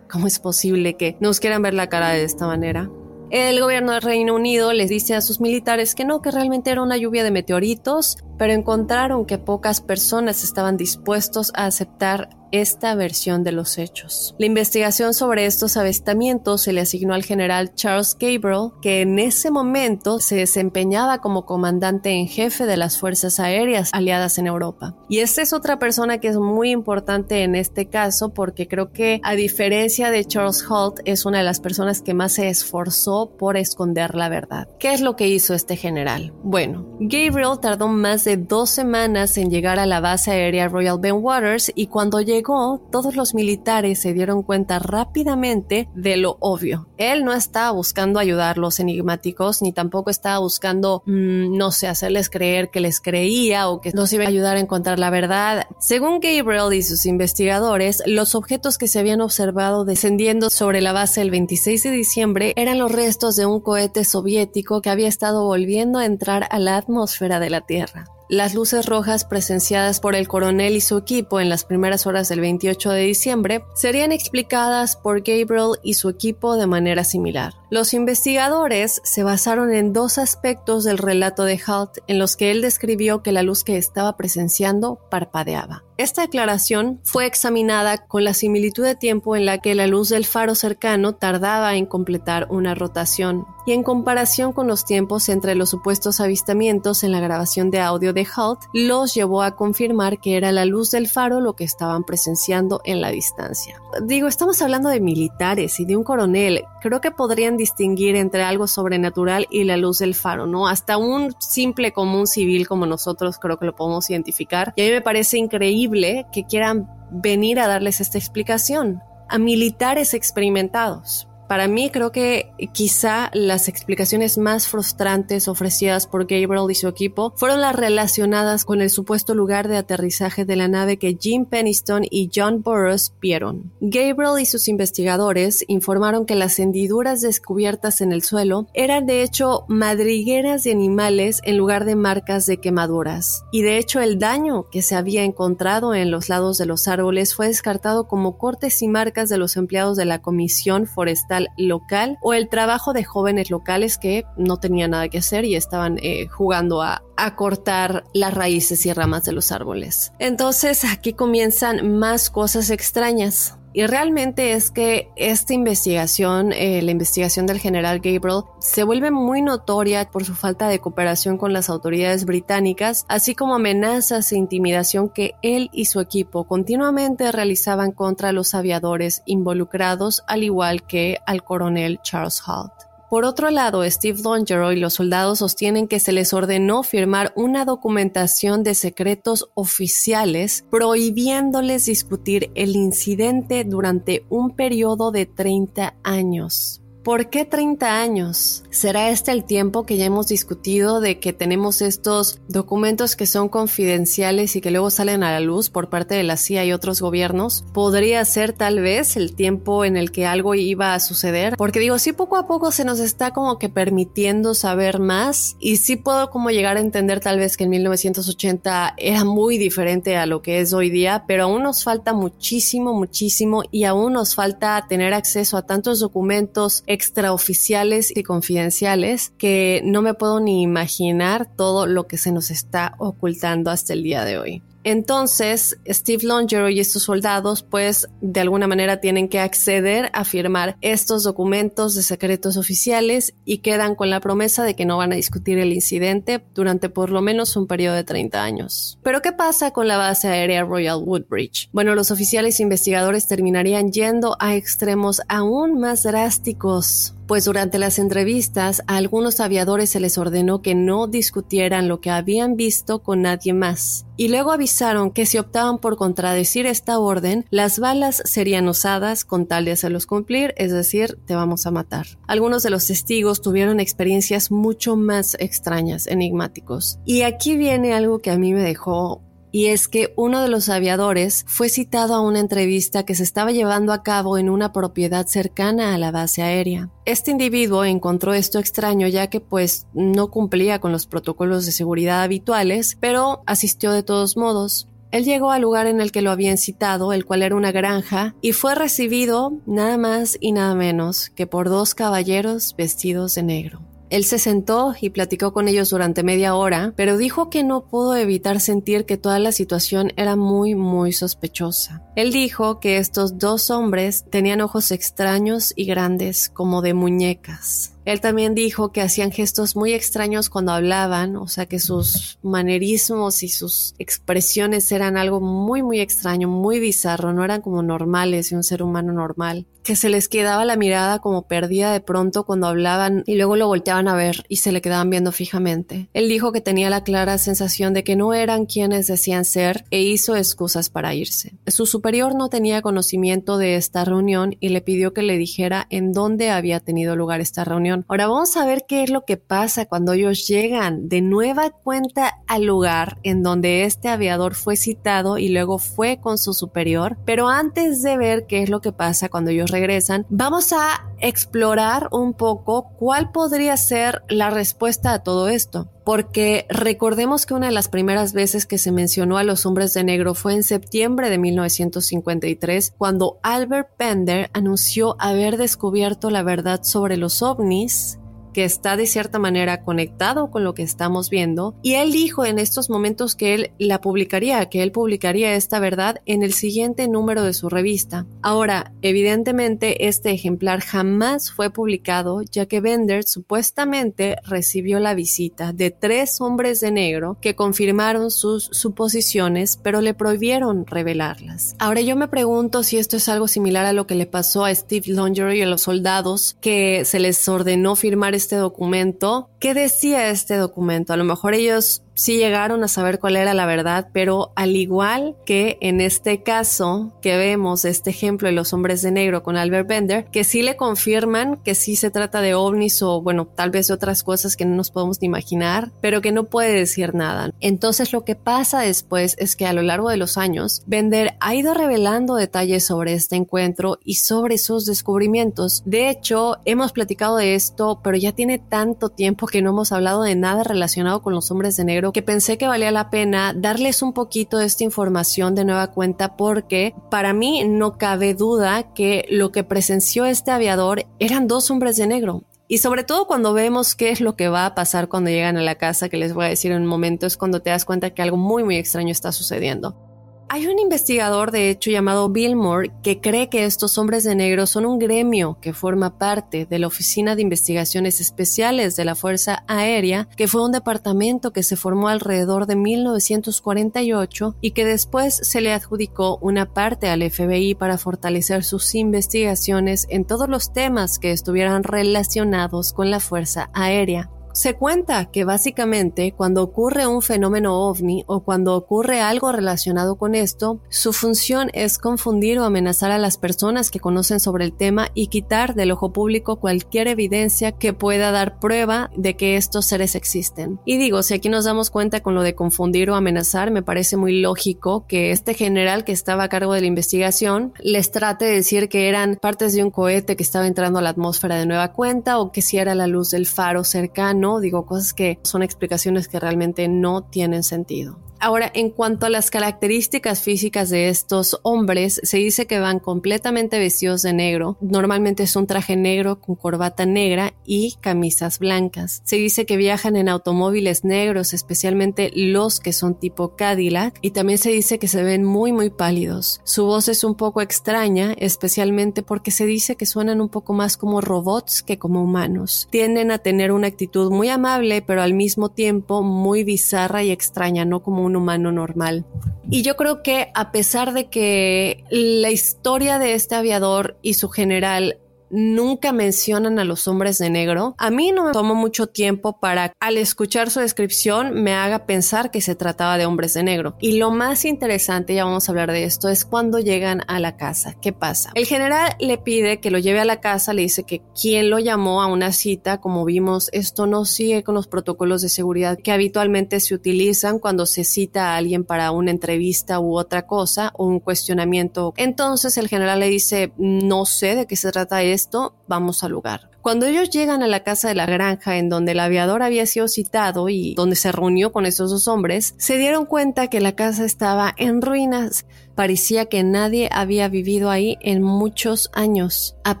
[0.10, 2.90] ¿cómo es posible que nos quieran ver la cara de esta manera?
[3.30, 6.82] El gobierno del Reino Unido les dice a sus militares que no, que realmente era
[6.82, 13.44] una lluvia de meteoritos, pero encontraron que pocas personas estaban dispuestos a aceptar esta versión
[13.44, 14.34] de los hechos.
[14.38, 19.50] La investigación sobre estos avistamientos se le asignó al general Charles Gabriel, que en ese
[19.50, 24.96] momento se desempeñaba como comandante en jefe de las fuerzas aéreas aliadas en Europa.
[25.08, 29.20] Y esta es otra persona que es muy importante en este caso porque creo que
[29.22, 33.56] a diferencia de Charles Holt es una de las personas que más se esforzó por
[33.56, 34.68] esconder la verdad.
[34.78, 36.32] ¿Qué es lo que hizo este general?
[36.42, 41.16] Bueno, Gabriel tardó más de dos semanas en llegar a la base aérea Royal Ben
[41.16, 46.88] Waters y cuando llegó todos los militares se dieron cuenta rápidamente de lo obvio.
[46.96, 51.88] Él no estaba buscando ayudar a los enigmáticos, ni tampoco estaba buscando, mm, no sé,
[51.88, 55.66] hacerles creer que les creía o que los iba a ayudar a encontrar la verdad.
[55.78, 61.22] Según Gabriel y sus investigadores, los objetos que se habían observado descendiendo sobre la base
[61.22, 65.98] el 26 de diciembre eran los restos de un cohete soviético que había estado volviendo
[65.98, 68.04] a entrar a la atmósfera de la Tierra.
[68.30, 72.38] Las luces rojas presenciadas por el coronel y su equipo en las primeras horas del
[72.38, 77.54] 28 de diciembre serían explicadas por Gabriel y su equipo de manera similar.
[77.70, 82.62] Los investigadores se basaron en dos aspectos del relato de Halt en los que él
[82.62, 85.82] describió que la luz que estaba presenciando parpadeaba.
[86.00, 90.24] Esta declaración fue examinada con la similitud de tiempo en la que la luz del
[90.24, 95.68] faro cercano tardaba en completar una rotación y en comparación con los tiempos entre los
[95.68, 100.52] supuestos avistamientos en la grabación de audio de Halt, los llevó a confirmar que era
[100.52, 103.78] la luz del faro lo que estaban presenciando en la distancia.
[104.02, 106.64] Digo, estamos hablando de militares y de un coronel.
[106.80, 110.66] Creo que podrían distinguir entre algo sobrenatural y la luz del faro, ¿no?
[110.66, 114.72] Hasta un simple común civil como nosotros creo que lo podemos identificar.
[114.76, 115.89] Y a mí me parece increíble
[116.32, 121.29] que quieran venir a darles esta explicación a militares experimentados.
[121.50, 127.32] Para mí creo que quizá las explicaciones más frustrantes ofrecidas por Gabriel y su equipo
[127.34, 132.04] fueron las relacionadas con el supuesto lugar de aterrizaje de la nave que Jim Peniston
[132.08, 133.72] y John Burroughs vieron.
[133.80, 139.64] Gabriel y sus investigadores informaron que las hendiduras descubiertas en el suelo eran de hecho
[139.66, 143.42] madrigueras de animales en lugar de marcas de quemaduras.
[143.50, 147.34] Y de hecho el daño que se había encontrado en los lados de los árboles
[147.34, 152.34] fue descartado como cortes y marcas de los empleados de la Comisión Forestal local o
[152.34, 156.82] el trabajo de jóvenes locales que no tenían nada que hacer y estaban eh, jugando
[156.82, 160.12] a, a cortar las raíces y ramas de los árboles.
[160.18, 163.56] Entonces aquí comienzan más cosas extrañas.
[163.72, 169.42] Y realmente es que esta investigación, eh, la investigación del general Gabriel, se vuelve muy
[169.42, 175.08] notoria por su falta de cooperación con las autoridades británicas, así como amenazas e intimidación
[175.08, 181.44] que él y su equipo continuamente realizaban contra los aviadores involucrados, al igual que al
[181.44, 182.89] coronel Charles Holt.
[183.10, 187.64] Por otro lado, Steve Longero y los soldados sostienen que se les ordenó firmar una
[187.64, 196.79] documentación de secretos oficiales prohibiéndoles discutir el incidente durante un periodo de 30 años.
[197.02, 198.62] ¿Por qué 30 años?
[198.68, 203.48] ¿Será este el tiempo que ya hemos discutido de que tenemos estos documentos que son
[203.48, 207.00] confidenciales y que luego salen a la luz por parte de la CIA y otros
[207.00, 207.64] gobiernos?
[207.72, 211.56] ¿Podría ser tal vez el tiempo en el que algo iba a suceder?
[211.56, 215.76] Porque digo, sí poco a poco se nos está como que permitiendo saber más y
[215.78, 220.26] sí puedo como llegar a entender tal vez que en 1980 era muy diferente a
[220.26, 224.84] lo que es hoy día, pero aún nos falta muchísimo, muchísimo y aún nos falta
[224.86, 231.86] tener acceso a tantos documentos extraoficiales y confidenciales que no me puedo ni imaginar todo
[231.86, 234.62] lo que se nos está ocultando hasta el día de hoy.
[234.84, 240.76] Entonces, Steve Longero y estos soldados, pues, de alguna manera tienen que acceder a firmar
[240.80, 245.16] estos documentos de secretos oficiales y quedan con la promesa de que no van a
[245.16, 248.98] discutir el incidente durante por lo menos un periodo de 30 años.
[249.02, 251.68] Pero, ¿qué pasa con la base aérea Royal Woodbridge?
[251.72, 258.82] Bueno, los oficiales investigadores terminarían yendo a extremos aún más drásticos pues durante las entrevistas
[258.88, 263.52] a algunos aviadores se les ordenó que no discutieran lo que habían visto con nadie
[263.52, 264.04] más.
[264.16, 269.46] Y luego avisaron que si optaban por contradecir esta orden, las balas serían usadas con
[269.46, 272.06] tal de hacerlos cumplir, es decir, te vamos a matar.
[272.26, 276.98] Algunos de los testigos tuvieron experiencias mucho más extrañas, enigmáticos.
[277.04, 279.22] Y aquí viene algo que a mí me dejó
[279.52, 283.52] y es que uno de los aviadores fue citado a una entrevista que se estaba
[283.52, 286.90] llevando a cabo en una propiedad cercana a la base aérea.
[287.04, 292.22] Este individuo encontró esto extraño ya que pues no cumplía con los protocolos de seguridad
[292.22, 294.88] habituales, pero asistió de todos modos.
[295.10, 298.36] Él llegó al lugar en el que lo habían citado, el cual era una granja,
[298.40, 303.89] y fue recibido nada más y nada menos que por dos caballeros vestidos de negro.
[304.10, 308.16] Él se sentó y platicó con ellos durante media hora, pero dijo que no pudo
[308.16, 312.02] evitar sentir que toda la situación era muy, muy sospechosa.
[312.16, 317.92] Él dijo que estos dos hombres tenían ojos extraños y grandes como de muñecas.
[318.10, 323.44] Él también dijo que hacían gestos muy extraños cuando hablaban, o sea que sus manerismos
[323.44, 328.56] y sus expresiones eran algo muy muy extraño, muy bizarro, no eran como normales de
[328.56, 332.66] un ser humano normal, que se les quedaba la mirada como perdida de pronto cuando
[332.66, 336.08] hablaban y luego lo volteaban a ver y se le quedaban viendo fijamente.
[336.12, 340.02] Él dijo que tenía la clara sensación de que no eran quienes decían ser e
[340.02, 341.54] hizo excusas para irse.
[341.68, 346.12] Su superior no tenía conocimiento de esta reunión y le pidió que le dijera en
[346.12, 349.86] dónde había tenido lugar esta reunión Ahora vamos a ver qué es lo que pasa
[349.86, 355.48] cuando ellos llegan de nueva cuenta al lugar en donde este aviador fue citado y
[355.48, 357.16] luego fue con su superior.
[357.24, 362.08] Pero antes de ver qué es lo que pasa cuando ellos regresan, vamos a explorar
[362.12, 367.72] un poco cuál podría ser la respuesta a todo esto porque recordemos que una de
[367.72, 371.38] las primeras veces que se mencionó a los hombres de negro fue en septiembre de
[371.38, 378.18] 1953, cuando Albert Pender anunció haber descubierto la verdad sobre los ovnis
[378.52, 381.74] que está de cierta manera conectado con lo que estamos viendo.
[381.82, 386.20] Y él dijo en estos momentos que él la publicaría, que él publicaría esta verdad
[386.26, 388.26] en el siguiente número de su revista.
[388.42, 395.90] Ahora, evidentemente, este ejemplar jamás fue publicado, ya que Bender supuestamente recibió la visita de
[395.90, 401.74] tres hombres de negro que confirmaron sus suposiciones, pero le prohibieron revelarlas.
[401.78, 404.74] Ahora yo me pregunto si esto es algo similar a lo que le pasó a
[404.74, 409.49] Steve Longer y a los soldados que se les ordenó firmar este documento.
[409.60, 411.12] ¿Qué decía este documento?
[411.12, 415.36] A lo mejor ellos sí llegaron a saber cuál era la verdad, pero al igual
[415.46, 419.88] que en este caso que vemos, este ejemplo de los hombres de negro con Albert
[419.88, 423.88] Bender, que sí le confirman que sí se trata de ovnis o bueno, tal vez
[423.88, 427.52] de otras cosas que no nos podemos ni imaginar, pero que no puede decir nada.
[427.60, 431.54] Entonces lo que pasa después es que a lo largo de los años, Bender ha
[431.54, 435.82] ido revelando detalles sobre este encuentro y sobre sus descubrimientos.
[435.86, 440.22] De hecho, hemos platicado de esto, pero ya tiene tanto tiempo que no hemos hablado
[440.22, 444.02] de nada relacionado con los hombres de negro que pensé que valía la pena darles
[444.02, 449.26] un poquito de esta información de nueva cuenta porque para mí no cabe duda que
[449.30, 452.44] lo que presenció este aviador eran dos hombres de negro.
[452.68, 455.62] Y sobre todo cuando vemos qué es lo que va a pasar cuando llegan a
[455.62, 458.10] la casa, que les voy a decir en un momento, es cuando te das cuenta
[458.10, 460.09] que algo muy muy extraño está sucediendo.
[460.52, 464.66] Hay un investigador, de hecho, llamado Bill Moore, que cree que estos hombres de negro
[464.66, 469.62] son un gremio que forma parte de la Oficina de Investigaciones Especiales de la Fuerza
[469.68, 475.60] Aérea, que fue un departamento que se formó alrededor de 1948 y que después se
[475.60, 481.30] le adjudicó una parte al FBI para fortalecer sus investigaciones en todos los temas que
[481.30, 484.30] estuvieran relacionados con la Fuerza Aérea.
[484.52, 490.34] Se cuenta que básicamente cuando ocurre un fenómeno ovni o cuando ocurre algo relacionado con
[490.34, 495.08] esto, su función es confundir o amenazar a las personas que conocen sobre el tema
[495.14, 500.14] y quitar del ojo público cualquier evidencia que pueda dar prueba de que estos seres
[500.14, 500.80] existen.
[500.84, 504.16] Y digo, si aquí nos damos cuenta con lo de confundir o amenazar, me parece
[504.16, 508.54] muy lógico que este general que estaba a cargo de la investigación les trate de
[508.56, 511.92] decir que eran partes de un cohete que estaba entrando a la atmósfera de nueva
[511.92, 516.28] cuenta o que si era la luz del faro cercano, digo cosas que son explicaciones
[516.28, 518.18] que realmente no tienen sentido.
[518.42, 523.78] Ahora, en cuanto a las características físicas de estos hombres, se dice que van completamente
[523.78, 524.78] vestidos de negro.
[524.80, 529.20] Normalmente es un traje negro con corbata negra y camisas blancas.
[529.24, 534.58] Se dice que viajan en automóviles negros, especialmente los que son tipo Cadillac, y también
[534.58, 536.62] se dice que se ven muy muy pálidos.
[536.64, 540.96] Su voz es un poco extraña, especialmente porque se dice que suenan un poco más
[540.96, 542.88] como robots que como humanos.
[542.90, 547.84] Tienden a tener una actitud muy amable, pero al mismo tiempo muy bizarra y extraña,
[547.84, 549.24] no como un humano normal.
[549.70, 554.48] Y yo creo que a pesar de que la historia de este aviador y su
[554.48, 555.18] general
[555.50, 557.94] nunca mencionan a los hombres de negro.
[557.98, 562.50] A mí no me tomó mucho tiempo para, al escuchar su descripción, me haga pensar
[562.50, 563.96] que se trataba de hombres de negro.
[564.00, 567.56] Y lo más interesante, ya vamos a hablar de esto, es cuando llegan a la
[567.56, 567.96] casa.
[568.00, 568.52] ¿Qué pasa?
[568.54, 571.78] El general le pide que lo lleve a la casa, le dice que quien lo
[571.78, 576.12] llamó a una cita, como vimos, esto no sigue con los protocolos de seguridad que
[576.12, 581.06] habitualmente se utilizan cuando se cita a alguien para una entrevista u otra cosa o
[581.06, 582.14] un cuestionamiento.
[582.16, 586.32] Entonces el general le dice, no sé de qué se trata esto esto, vamos al
[586.32, 586.70] lugar.
[586.82, 590.08] Cuando ellos llegan a la casa de la granja en donde el aviador había sido
[590.08, 594.24] citado y donde se reunió con esos dos hombres, se dieron cuenta que la casa
[594.24, 595.66] estaba en ruinas.
[595.94, 600.00] Parecía que nadie había vivido ahí en muchos años, a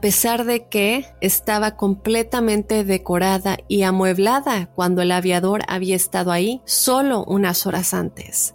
[0.00, 7.24] pesar de que estaba completamente decorada y amueblada cuando el aviador había estado ahí solo
[7.24, 8.54] unas horas antes.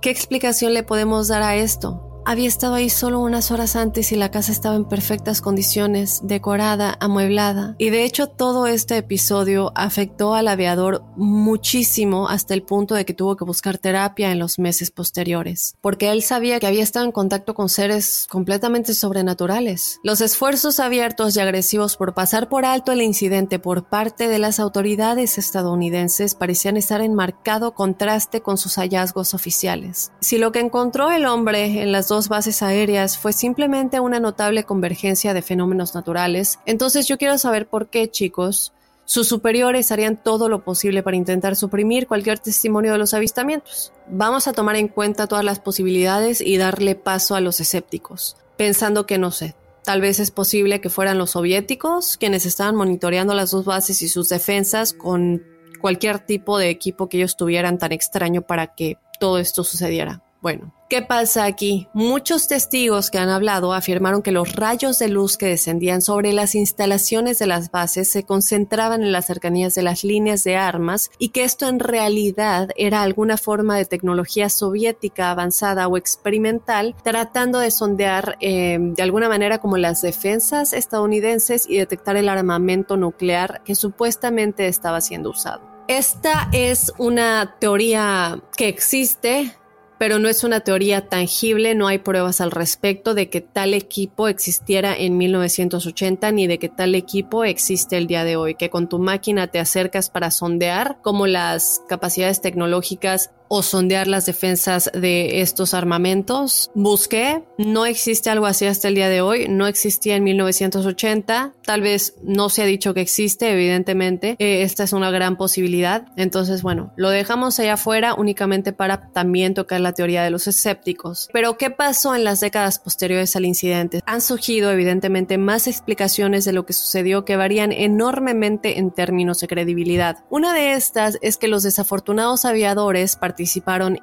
[0.00, 2.09] ¿Qué explicación le podemos dar a esto?
[2.26, 6.96] Había estado ahí solo unas horas antes y la casa estaba en perfectas condiciones, decorada,
[7.00, 7.74] amueblada.
[7.78, 13.14] Y de hecho todo este episodio afectó al aviador muchísimo hasta el punto de que
[13.14, 17.12] tuvo que buscar terapia en los meses posteriores, porque él sabía que había estado en
[17.12, 19.98] contacto con seres completamente sobrenaturales.
[20.02, 24.60] Los esfuerzos abiertos y agresivos por pasar por alto el incidente por parte de las
[24.60, 30.12] autoridades estadounidenses parecían estar en marcado contraste con sus hallazgos oficiales.
[30.20, 34.64] Si lo que encontró el hombre en las dos bases aéreas fue simplemente una notable
[34.64, 36.58] convergencia de fenómenos naturales.
[36.66, 41.56] Entonces yo quiero saber por qué, chicos, sus superiores harían todo lo posible para intentar
[41.56, 43.92] suprimir cualquier testimonio de los avistamientos.
[44.08, 49.06] Vamos a tomar en cuenta todas las posibilidades y darle paso a los escépticos, pensando
[49.06, 49.54] que no sé.
[49.84, 54.08] Tal vez es posible que fueran los soviéticos quienes estaban monitoreando las dos bases y
[54.08, 55.42] sus defensas con
[55.80, 60.22] cualquier tipo de equipo que ellos tuvieran tan extraño para que todo esto sucediera.
[60.42, 61.86] Bueno, ¿qué pasa aquí?
[61.94, 66.56] Muchos testigos que han hablado afirmaron que los rayos de luz que descendían sobre las
[66.56, 71.28] instalaciones de las bases se concentraban en las cercanías de las líneas de armas y
[71.28, 77.70] que esto en realidad era alguna forma de tecnología soviética avanzada o experimental tratando de
[77.70, 83.76] sondear eh, de alguna manera como las defensas estadounidenses y detectar el armamento nuclear que
[83.76, 85.70] supuestamente estaba siendo usado.
[85.90, 89.56] Esta es una teoría que existe,
[90.00, 94.28] pero no es una teoría tangible, no hay pruebas al respecto de que tal equipo
[94.28, 98.88] existiera en 1980 ni de que tal equipo existe el día de hoy, que con
[98.88, 105.40] tu máquina te acercas para sondear como las capacidades tecnológicas o sondear las defensas de
[105.40, 106.70] estos armamentos.
[106.72, 111.80] Busqué, no existe algo así hasta el día de hoy, no existía en 1980, tal
[111.82, 116.62] vez no se ha dicho que existe, evidentemente, eh, esta es una gran posibilidad, entonces
[116.62, 121.28] bueno, lo dejamos allá afuera únicamente para también tocar la teoría de los escépticos.
[121.32, 124.00] Pero ¿qué pasó en las décadas posteriores al incidente?
[124.06, 129.48] Han surgido evidentemente más explicaciones de lo que sucedió que varían enormemente en términos de
[129.48, 130.18] credibilidad.
[130.30, 133.39] Una de estas es que los desafortunados aviadores participaron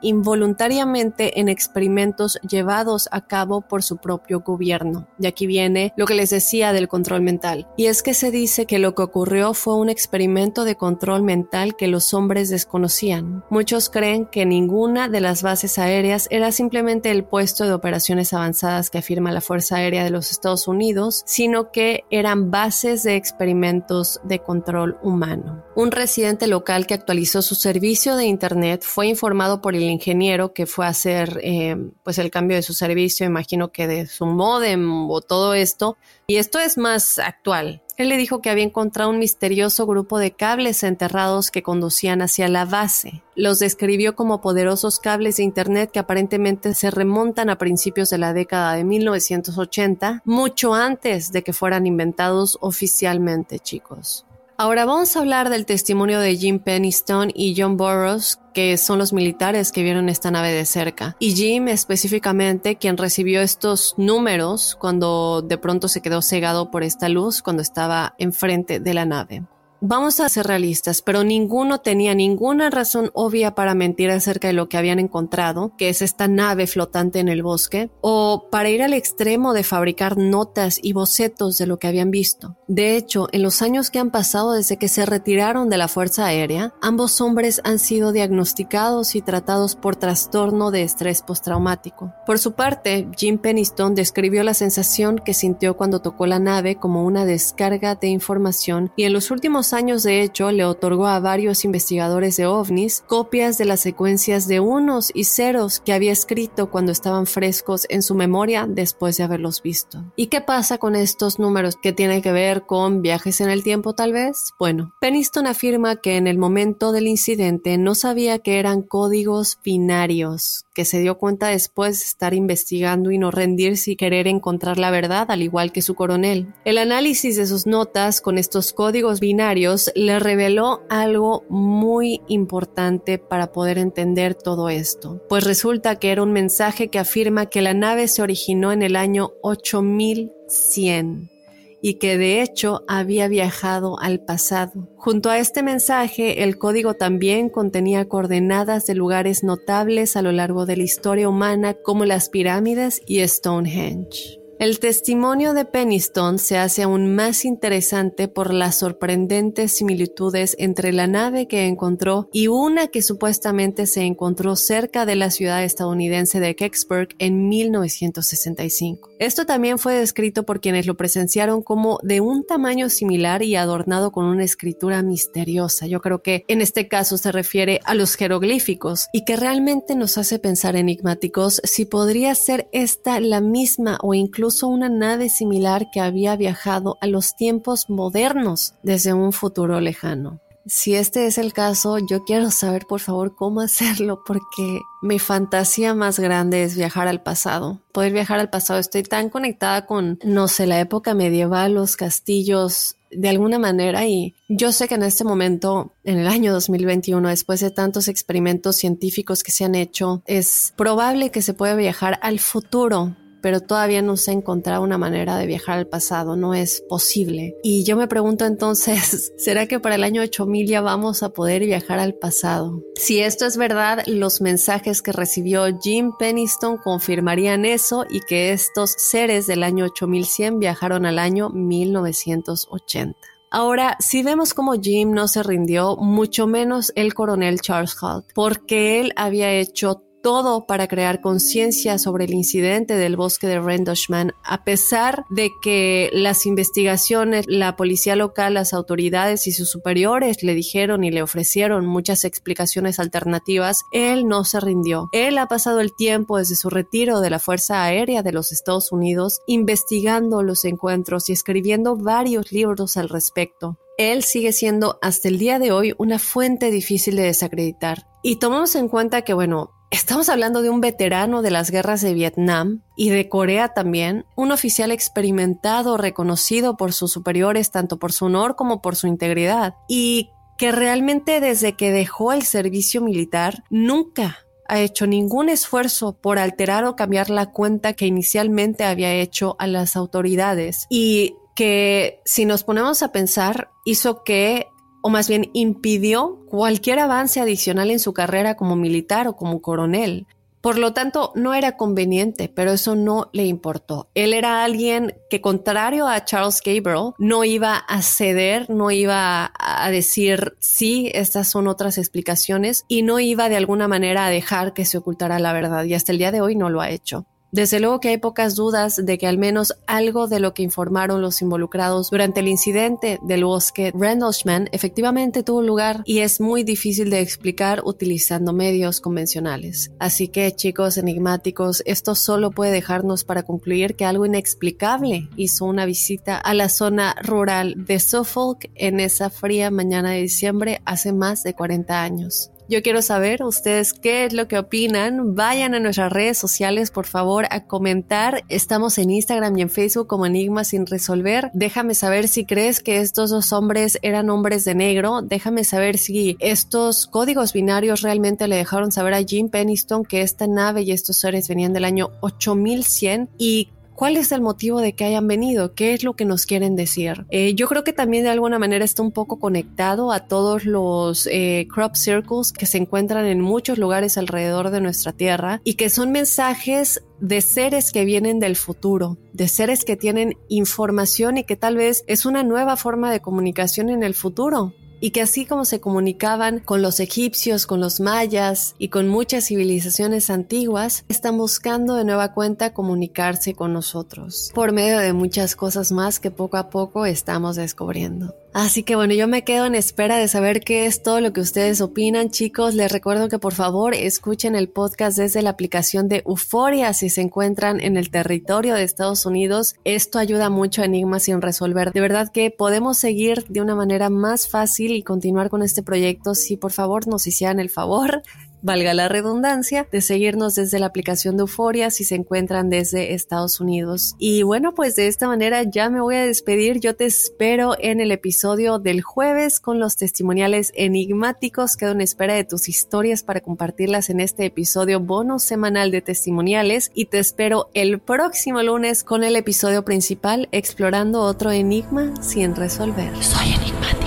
[0.02, 5.08] involuntariamente en experimentos llevados a cabo por su propio gobierno.
[5.20, 7.68] Y aquí viene lo que les decía del control mental.
[7.78, 11.76] Y es que se dice que lo que ocurrió fue un experimento de control mental
[11.76, 13.44] que los hombres desconocían.
[13.50, 18.90] Muchos creen que ninguna de las bases aéreas era simplemente el puesto de operaciones avanzadas
[18.90, 24.20] que afirma la Fuerza Aérea de los Estados Unidos, sino que eran bases de experimentos
[24.24, 25.64] de control humano.
[25.76, 30.54] Un residente local que actualizó su servicio de Internet fue informado formado por el ingeniero
[30.54, 34.26] que fue a hacer eh, pues el cambio de su servicio, imagino que de su
[34.26, 35.98] modem o todo esto.
[36.28, 37.84] Y esto es más actual.
[37.98, 42.48] Él le dijo que había encontrado un misterioso grupo de cables enterrados que conducían hacia
[42.48, 43.22] la base.
[43.36, 48.32] Los describió como poderosos cables de Internet que aparentemente se remontan a principios de la
[48.32, 54.26] década de 1980, mucho antes de que fueran inventados oficialmente, chicos.
[54.60, 59.14] Ahora vamos a hablar del testimonio de Jim Pennystone y John Burroughs, que son los
[59.14, 61.16] militares que vieron esta nave de cerca.
[61.20, 67.08] Y Jim específicamente, quien recibió estos números cuando de pronto se quedó cegado por esta
[67.08, 69.44] luz cuando estaba enfrente de la nave.
[69.80, 74.70] Vamos a ser realistas, pero ninguno tenía ninguna razón obvia para mentir acerca de lo
[74.70, 78.94] que habían encontrado, que es esta nave flotante en el bosque, o para ir al
[78.94, 82.58] extremo de fabricar notas y bocetos de lo que habían visto.
[82.68, 86.26] De hecho, en los años que han pasado desde que se retiraron de la Fuerza
[86.26, 92.14] Aérea, ambos hombres han sido diagnosticados y tratados por trastorno de estrés postraumático.
[92.26, 97.06] Por su parte, Jim Pennystone describió la sensación que sintió cuando tocó la nave como
[97.06, 101.66] una descarga de información y en los últimos años, de hecho, le otorgó a varios
[101.66, 106.92] investigadores de ovnis copias de las secuencias de unos y ceros que había escrito cuando
[106.92, 110.04] estaban frescos en su memoria después de haberlos visto.
[110.16, 113.94] ¿Y qué pasa con estos números que tienen que ver con viajes en el tiempo
[113.94, 114.54] tal vez?
[114.60, 120.66] Bueno, Peniston afirma que en el momento del incidente no sabía que eran códigos binarios,
[120.78, 124.92] que se dio cuenta después de estar investigando y no rendirse y querer encontrar la
[124.92, 126.54] verdad, al igual que su coronel.
[126.66, 133.52] El análisis de sus notas con estos códigos binarios le reveló algo muy importante para
[133.52, 138.08] poder entender todo esto, pues resulta que era un mensaje que afirma que la nave
[138.08, 141.37] se originó en el año 8100
[141.82, 144.90] y que de hecho había viajado al pasado.
[144.96, 150.66] Junto a este mensaje, el código también contenía coordenadas de lugares notables a lo largo
[150.66, 154.37] de la historia humana como las pirámides y Stonehenge.
[154.60, 161.06] El testimonio de Peniston se hace aún más interesante por las sorprendentes similitudes entre la
[161.06, 166.56] nave que encontró y una que supuestamente se encontró cerca de la ciudad estadounidense de
[166.56, 169.12] Kecksburg en 1965.
[169.20, 174.12] Esto también fue descrito por quienes lo presenciaron como de un tamaño similar y adornado
[174.12, 175.86] con una escritura misteriosa.
[175.86, 180.18] Yo creo que en este caso se refiere a los jeroglíficos y que realmente nos
[180.18, 186.00] hace pensar enigmáticos si podría ser esta la misma o incluso una nave similar que
[186.00, 190.40] había viajado a los tiempos modernos desde un futuro lejano.
[190.66, 195.94] Si este es el caso, yo quiero saber por favor cómo hacerlo porque mi fantasía
[195.94, 197.82] más grande es viajar al pasado.
[197.94, 198.80] Poder viajar al pasado.
[198.80, 204.36] Estoy tan conectada con, no sé, la época medieval, los castillos, de alguna manera y
[204.50, 209.44] yo sé que en este momento, en el año 2021, después de tantos experimentos científicos
[209.44, 213.16] que se han hecho, es probable que se pueda viajar al futuro
[213.48, 217.56] pero todavía no se ha encontrado una manera de viajar al pasado, no es posible.
[217.64, 221.64] Y yo me pregunto entonces, ¿será que para el año 8000 ya vamos a poder
[221.64, 222.84] viajar al pasado?
[222.96, 228.94] Si esto es verdad, los mensajes que recibió Jim Peniston confirmarían eso y que estos
[228.98, 233.18] seres del año 8100 viajaron al año 1980.
[233.50, 239.00] Ahora, si vemos cómo Jim no se rindió, mucho menos el coronel Charles Holt, porque
[239.00, 244.64] él había hecho todo para crear conciencia sobre el incidente del bosque de Rendlesham, a
[244.64, 251.04] pesar de que las investigaciones, la policía local, las autoridades y sus superiores le dijeron
[251.04, 255.10] y le ofrecieron muchas explicaciones alternativas, él no se rindió.
[255.12, 258.92] Él ha pasado el tiempo desde su retiro de la Fuerza Aérea de los Estados
[258.92, 265.40] Unidos investigando los encuentros y escribiendo varios libros al respecto él sigue siendo hasta el
[265.40, 268.08] día de hoy una fuente difícil de desacreditar.
[268.22, 272.14] Y tomamos en cuenta que, bueno, Estamos hablando de un veterano de las guerras de
[272.14, 278.26] Vietnam y de Corea también, un oficial experimentado, reconocido por sus superiores tanto por su
[278.26, 284.40] honor como por su integridad, y que realmente desde que dejó el servicio militar nunca
[284.68, 289.68] ha hecho ningún esfuerzo por alterar o cambiar la cuenta que inicialmente había hecho a
[289.68, 290.86] las autoridades.
[290.90, 294.68] Y que si nos ponemos a pensar hizo que
[295.08, 300.28] o más bien impidió cualquier avance adicional en su carrera como militar o como coronel.
[300.60, 304.10] Por lo tanto, no era conveniente, pero eso no le importó.
[304.16, 309.90] Él era alguien que, contrario a Charles Gabriel, no iba a ceder, no iba a
[309.92, 314.84] decir sí, estas son otras explicaciones y no iba de alguna manera a dejar que
[314.84, 315.86] se ocultara la verdad.
[315.86, 317.28] Y hasta el día de hoy no lo ha hecho.
[317.58, 321.24] Desde luego que hay pocas dudas de que al menos algo de lo que informaron
[321.24, 327.10] los involucrados durante el incidente del bosque Rendlesham efectivamente tuvo lugar y es muy difícil
[327.10, 329.90] de explicar utilizando medios convencionales.
[329.98, 335.88] Así que chicos enigmáticos, esto solo puede dejarnos para concluir que algo inexplicable hizo una
[335.88, 341.42] visita a la zona rural de Suffolk en esa fría mañana de diciembre hace más
[341.42, 342.52] de 40 años.
[342.70, 345.36] Yo quiero saber ustedes qué es lo que opinan.
[345.36, 348.44] Vayan a nuestras redes sociales, por favor, a comentar.
[348.50, 351.50] Estamos en Instagram y en Facebook como Enigma sin resolver.
[351.54, 355.22] Déjame saber si crees que estos dos hombres eran hombres de negro.
[355.22, 360.46] Déjame saber si estos códigos binarios realmente le dejaron saber a Jim Penniston que esta
[360.46, 365.06] nave y estos seres venían del año 8100 y ¿Cuál es el motivo de que
[365.06, 365.74] hayan venido?
[365.74, 367.26] ¿Qué es lo que nos quieren decir?
[367.32, 371.28] Eh, yo creo que también de alguna manera está un poco conectado a todos los
[371.32, 375.90] eh, crop circles que se encuentran en muchos lugares alrededor de nuestra Tierra y que
[375.90, 381.56] son mensajes de seres que vienen del futuro, de seres que tienen información y que
[381.56, 385.66] tal vez es una nueva forma de comunicación en el futuro y que así como
[385.66, 391.96] se comunicaban con los egipcios, con los mayas y con muchas civilizaciones antiguas, están buscando
[391.96, 396.70] de nueva cuenta comunicarse con nosotros por medio de muchas cosas más que poco a
[396.70, 398.34] poco estamos descubriendo.
[398.54, 401.42] Así que bueno, yo me quedo en espera de saber qué es todo lo que
[401.42, 402.74] ustedes opinan, chicos.
[402.74, 407.22] Les recuerdo que por favor escuchen el podcast desde la aplicación de Euforia si se
[407.22, 409.76] encuentran en el territorio de Estados Unidos.
[409.84, 411.92] Esto ayuda mucho a Enigmas sin resolver.
[411.92, 416.34] De verdad que podemos seguir de una manera más fácil y continuar con este proyecto
[416.34, 418.24] si por favor nos hicieran el favor
[418.62, 423.60] valga la redundancia, de seguirnos desde la aplicación de Euforia si se encuentran desde Estados
[423.60, 424.16] Unidos.
[424.18, 426.80] Y bueno, pues de esta manera ya me voy a despedir.
[426.80, 431.78] Yo te espero en el episodio del jueves con los testimoniales enigmáticos.
[431.78, 436.92] Quedo en espera de tus historias para compartirlas en este episodio bonus semanal de testimoniales
[436.94, 443.12] y te espero el próximo lunes con el episodio principal explorando otro enigma sin resolver.
[443.24, 444.07] Soy enigmático.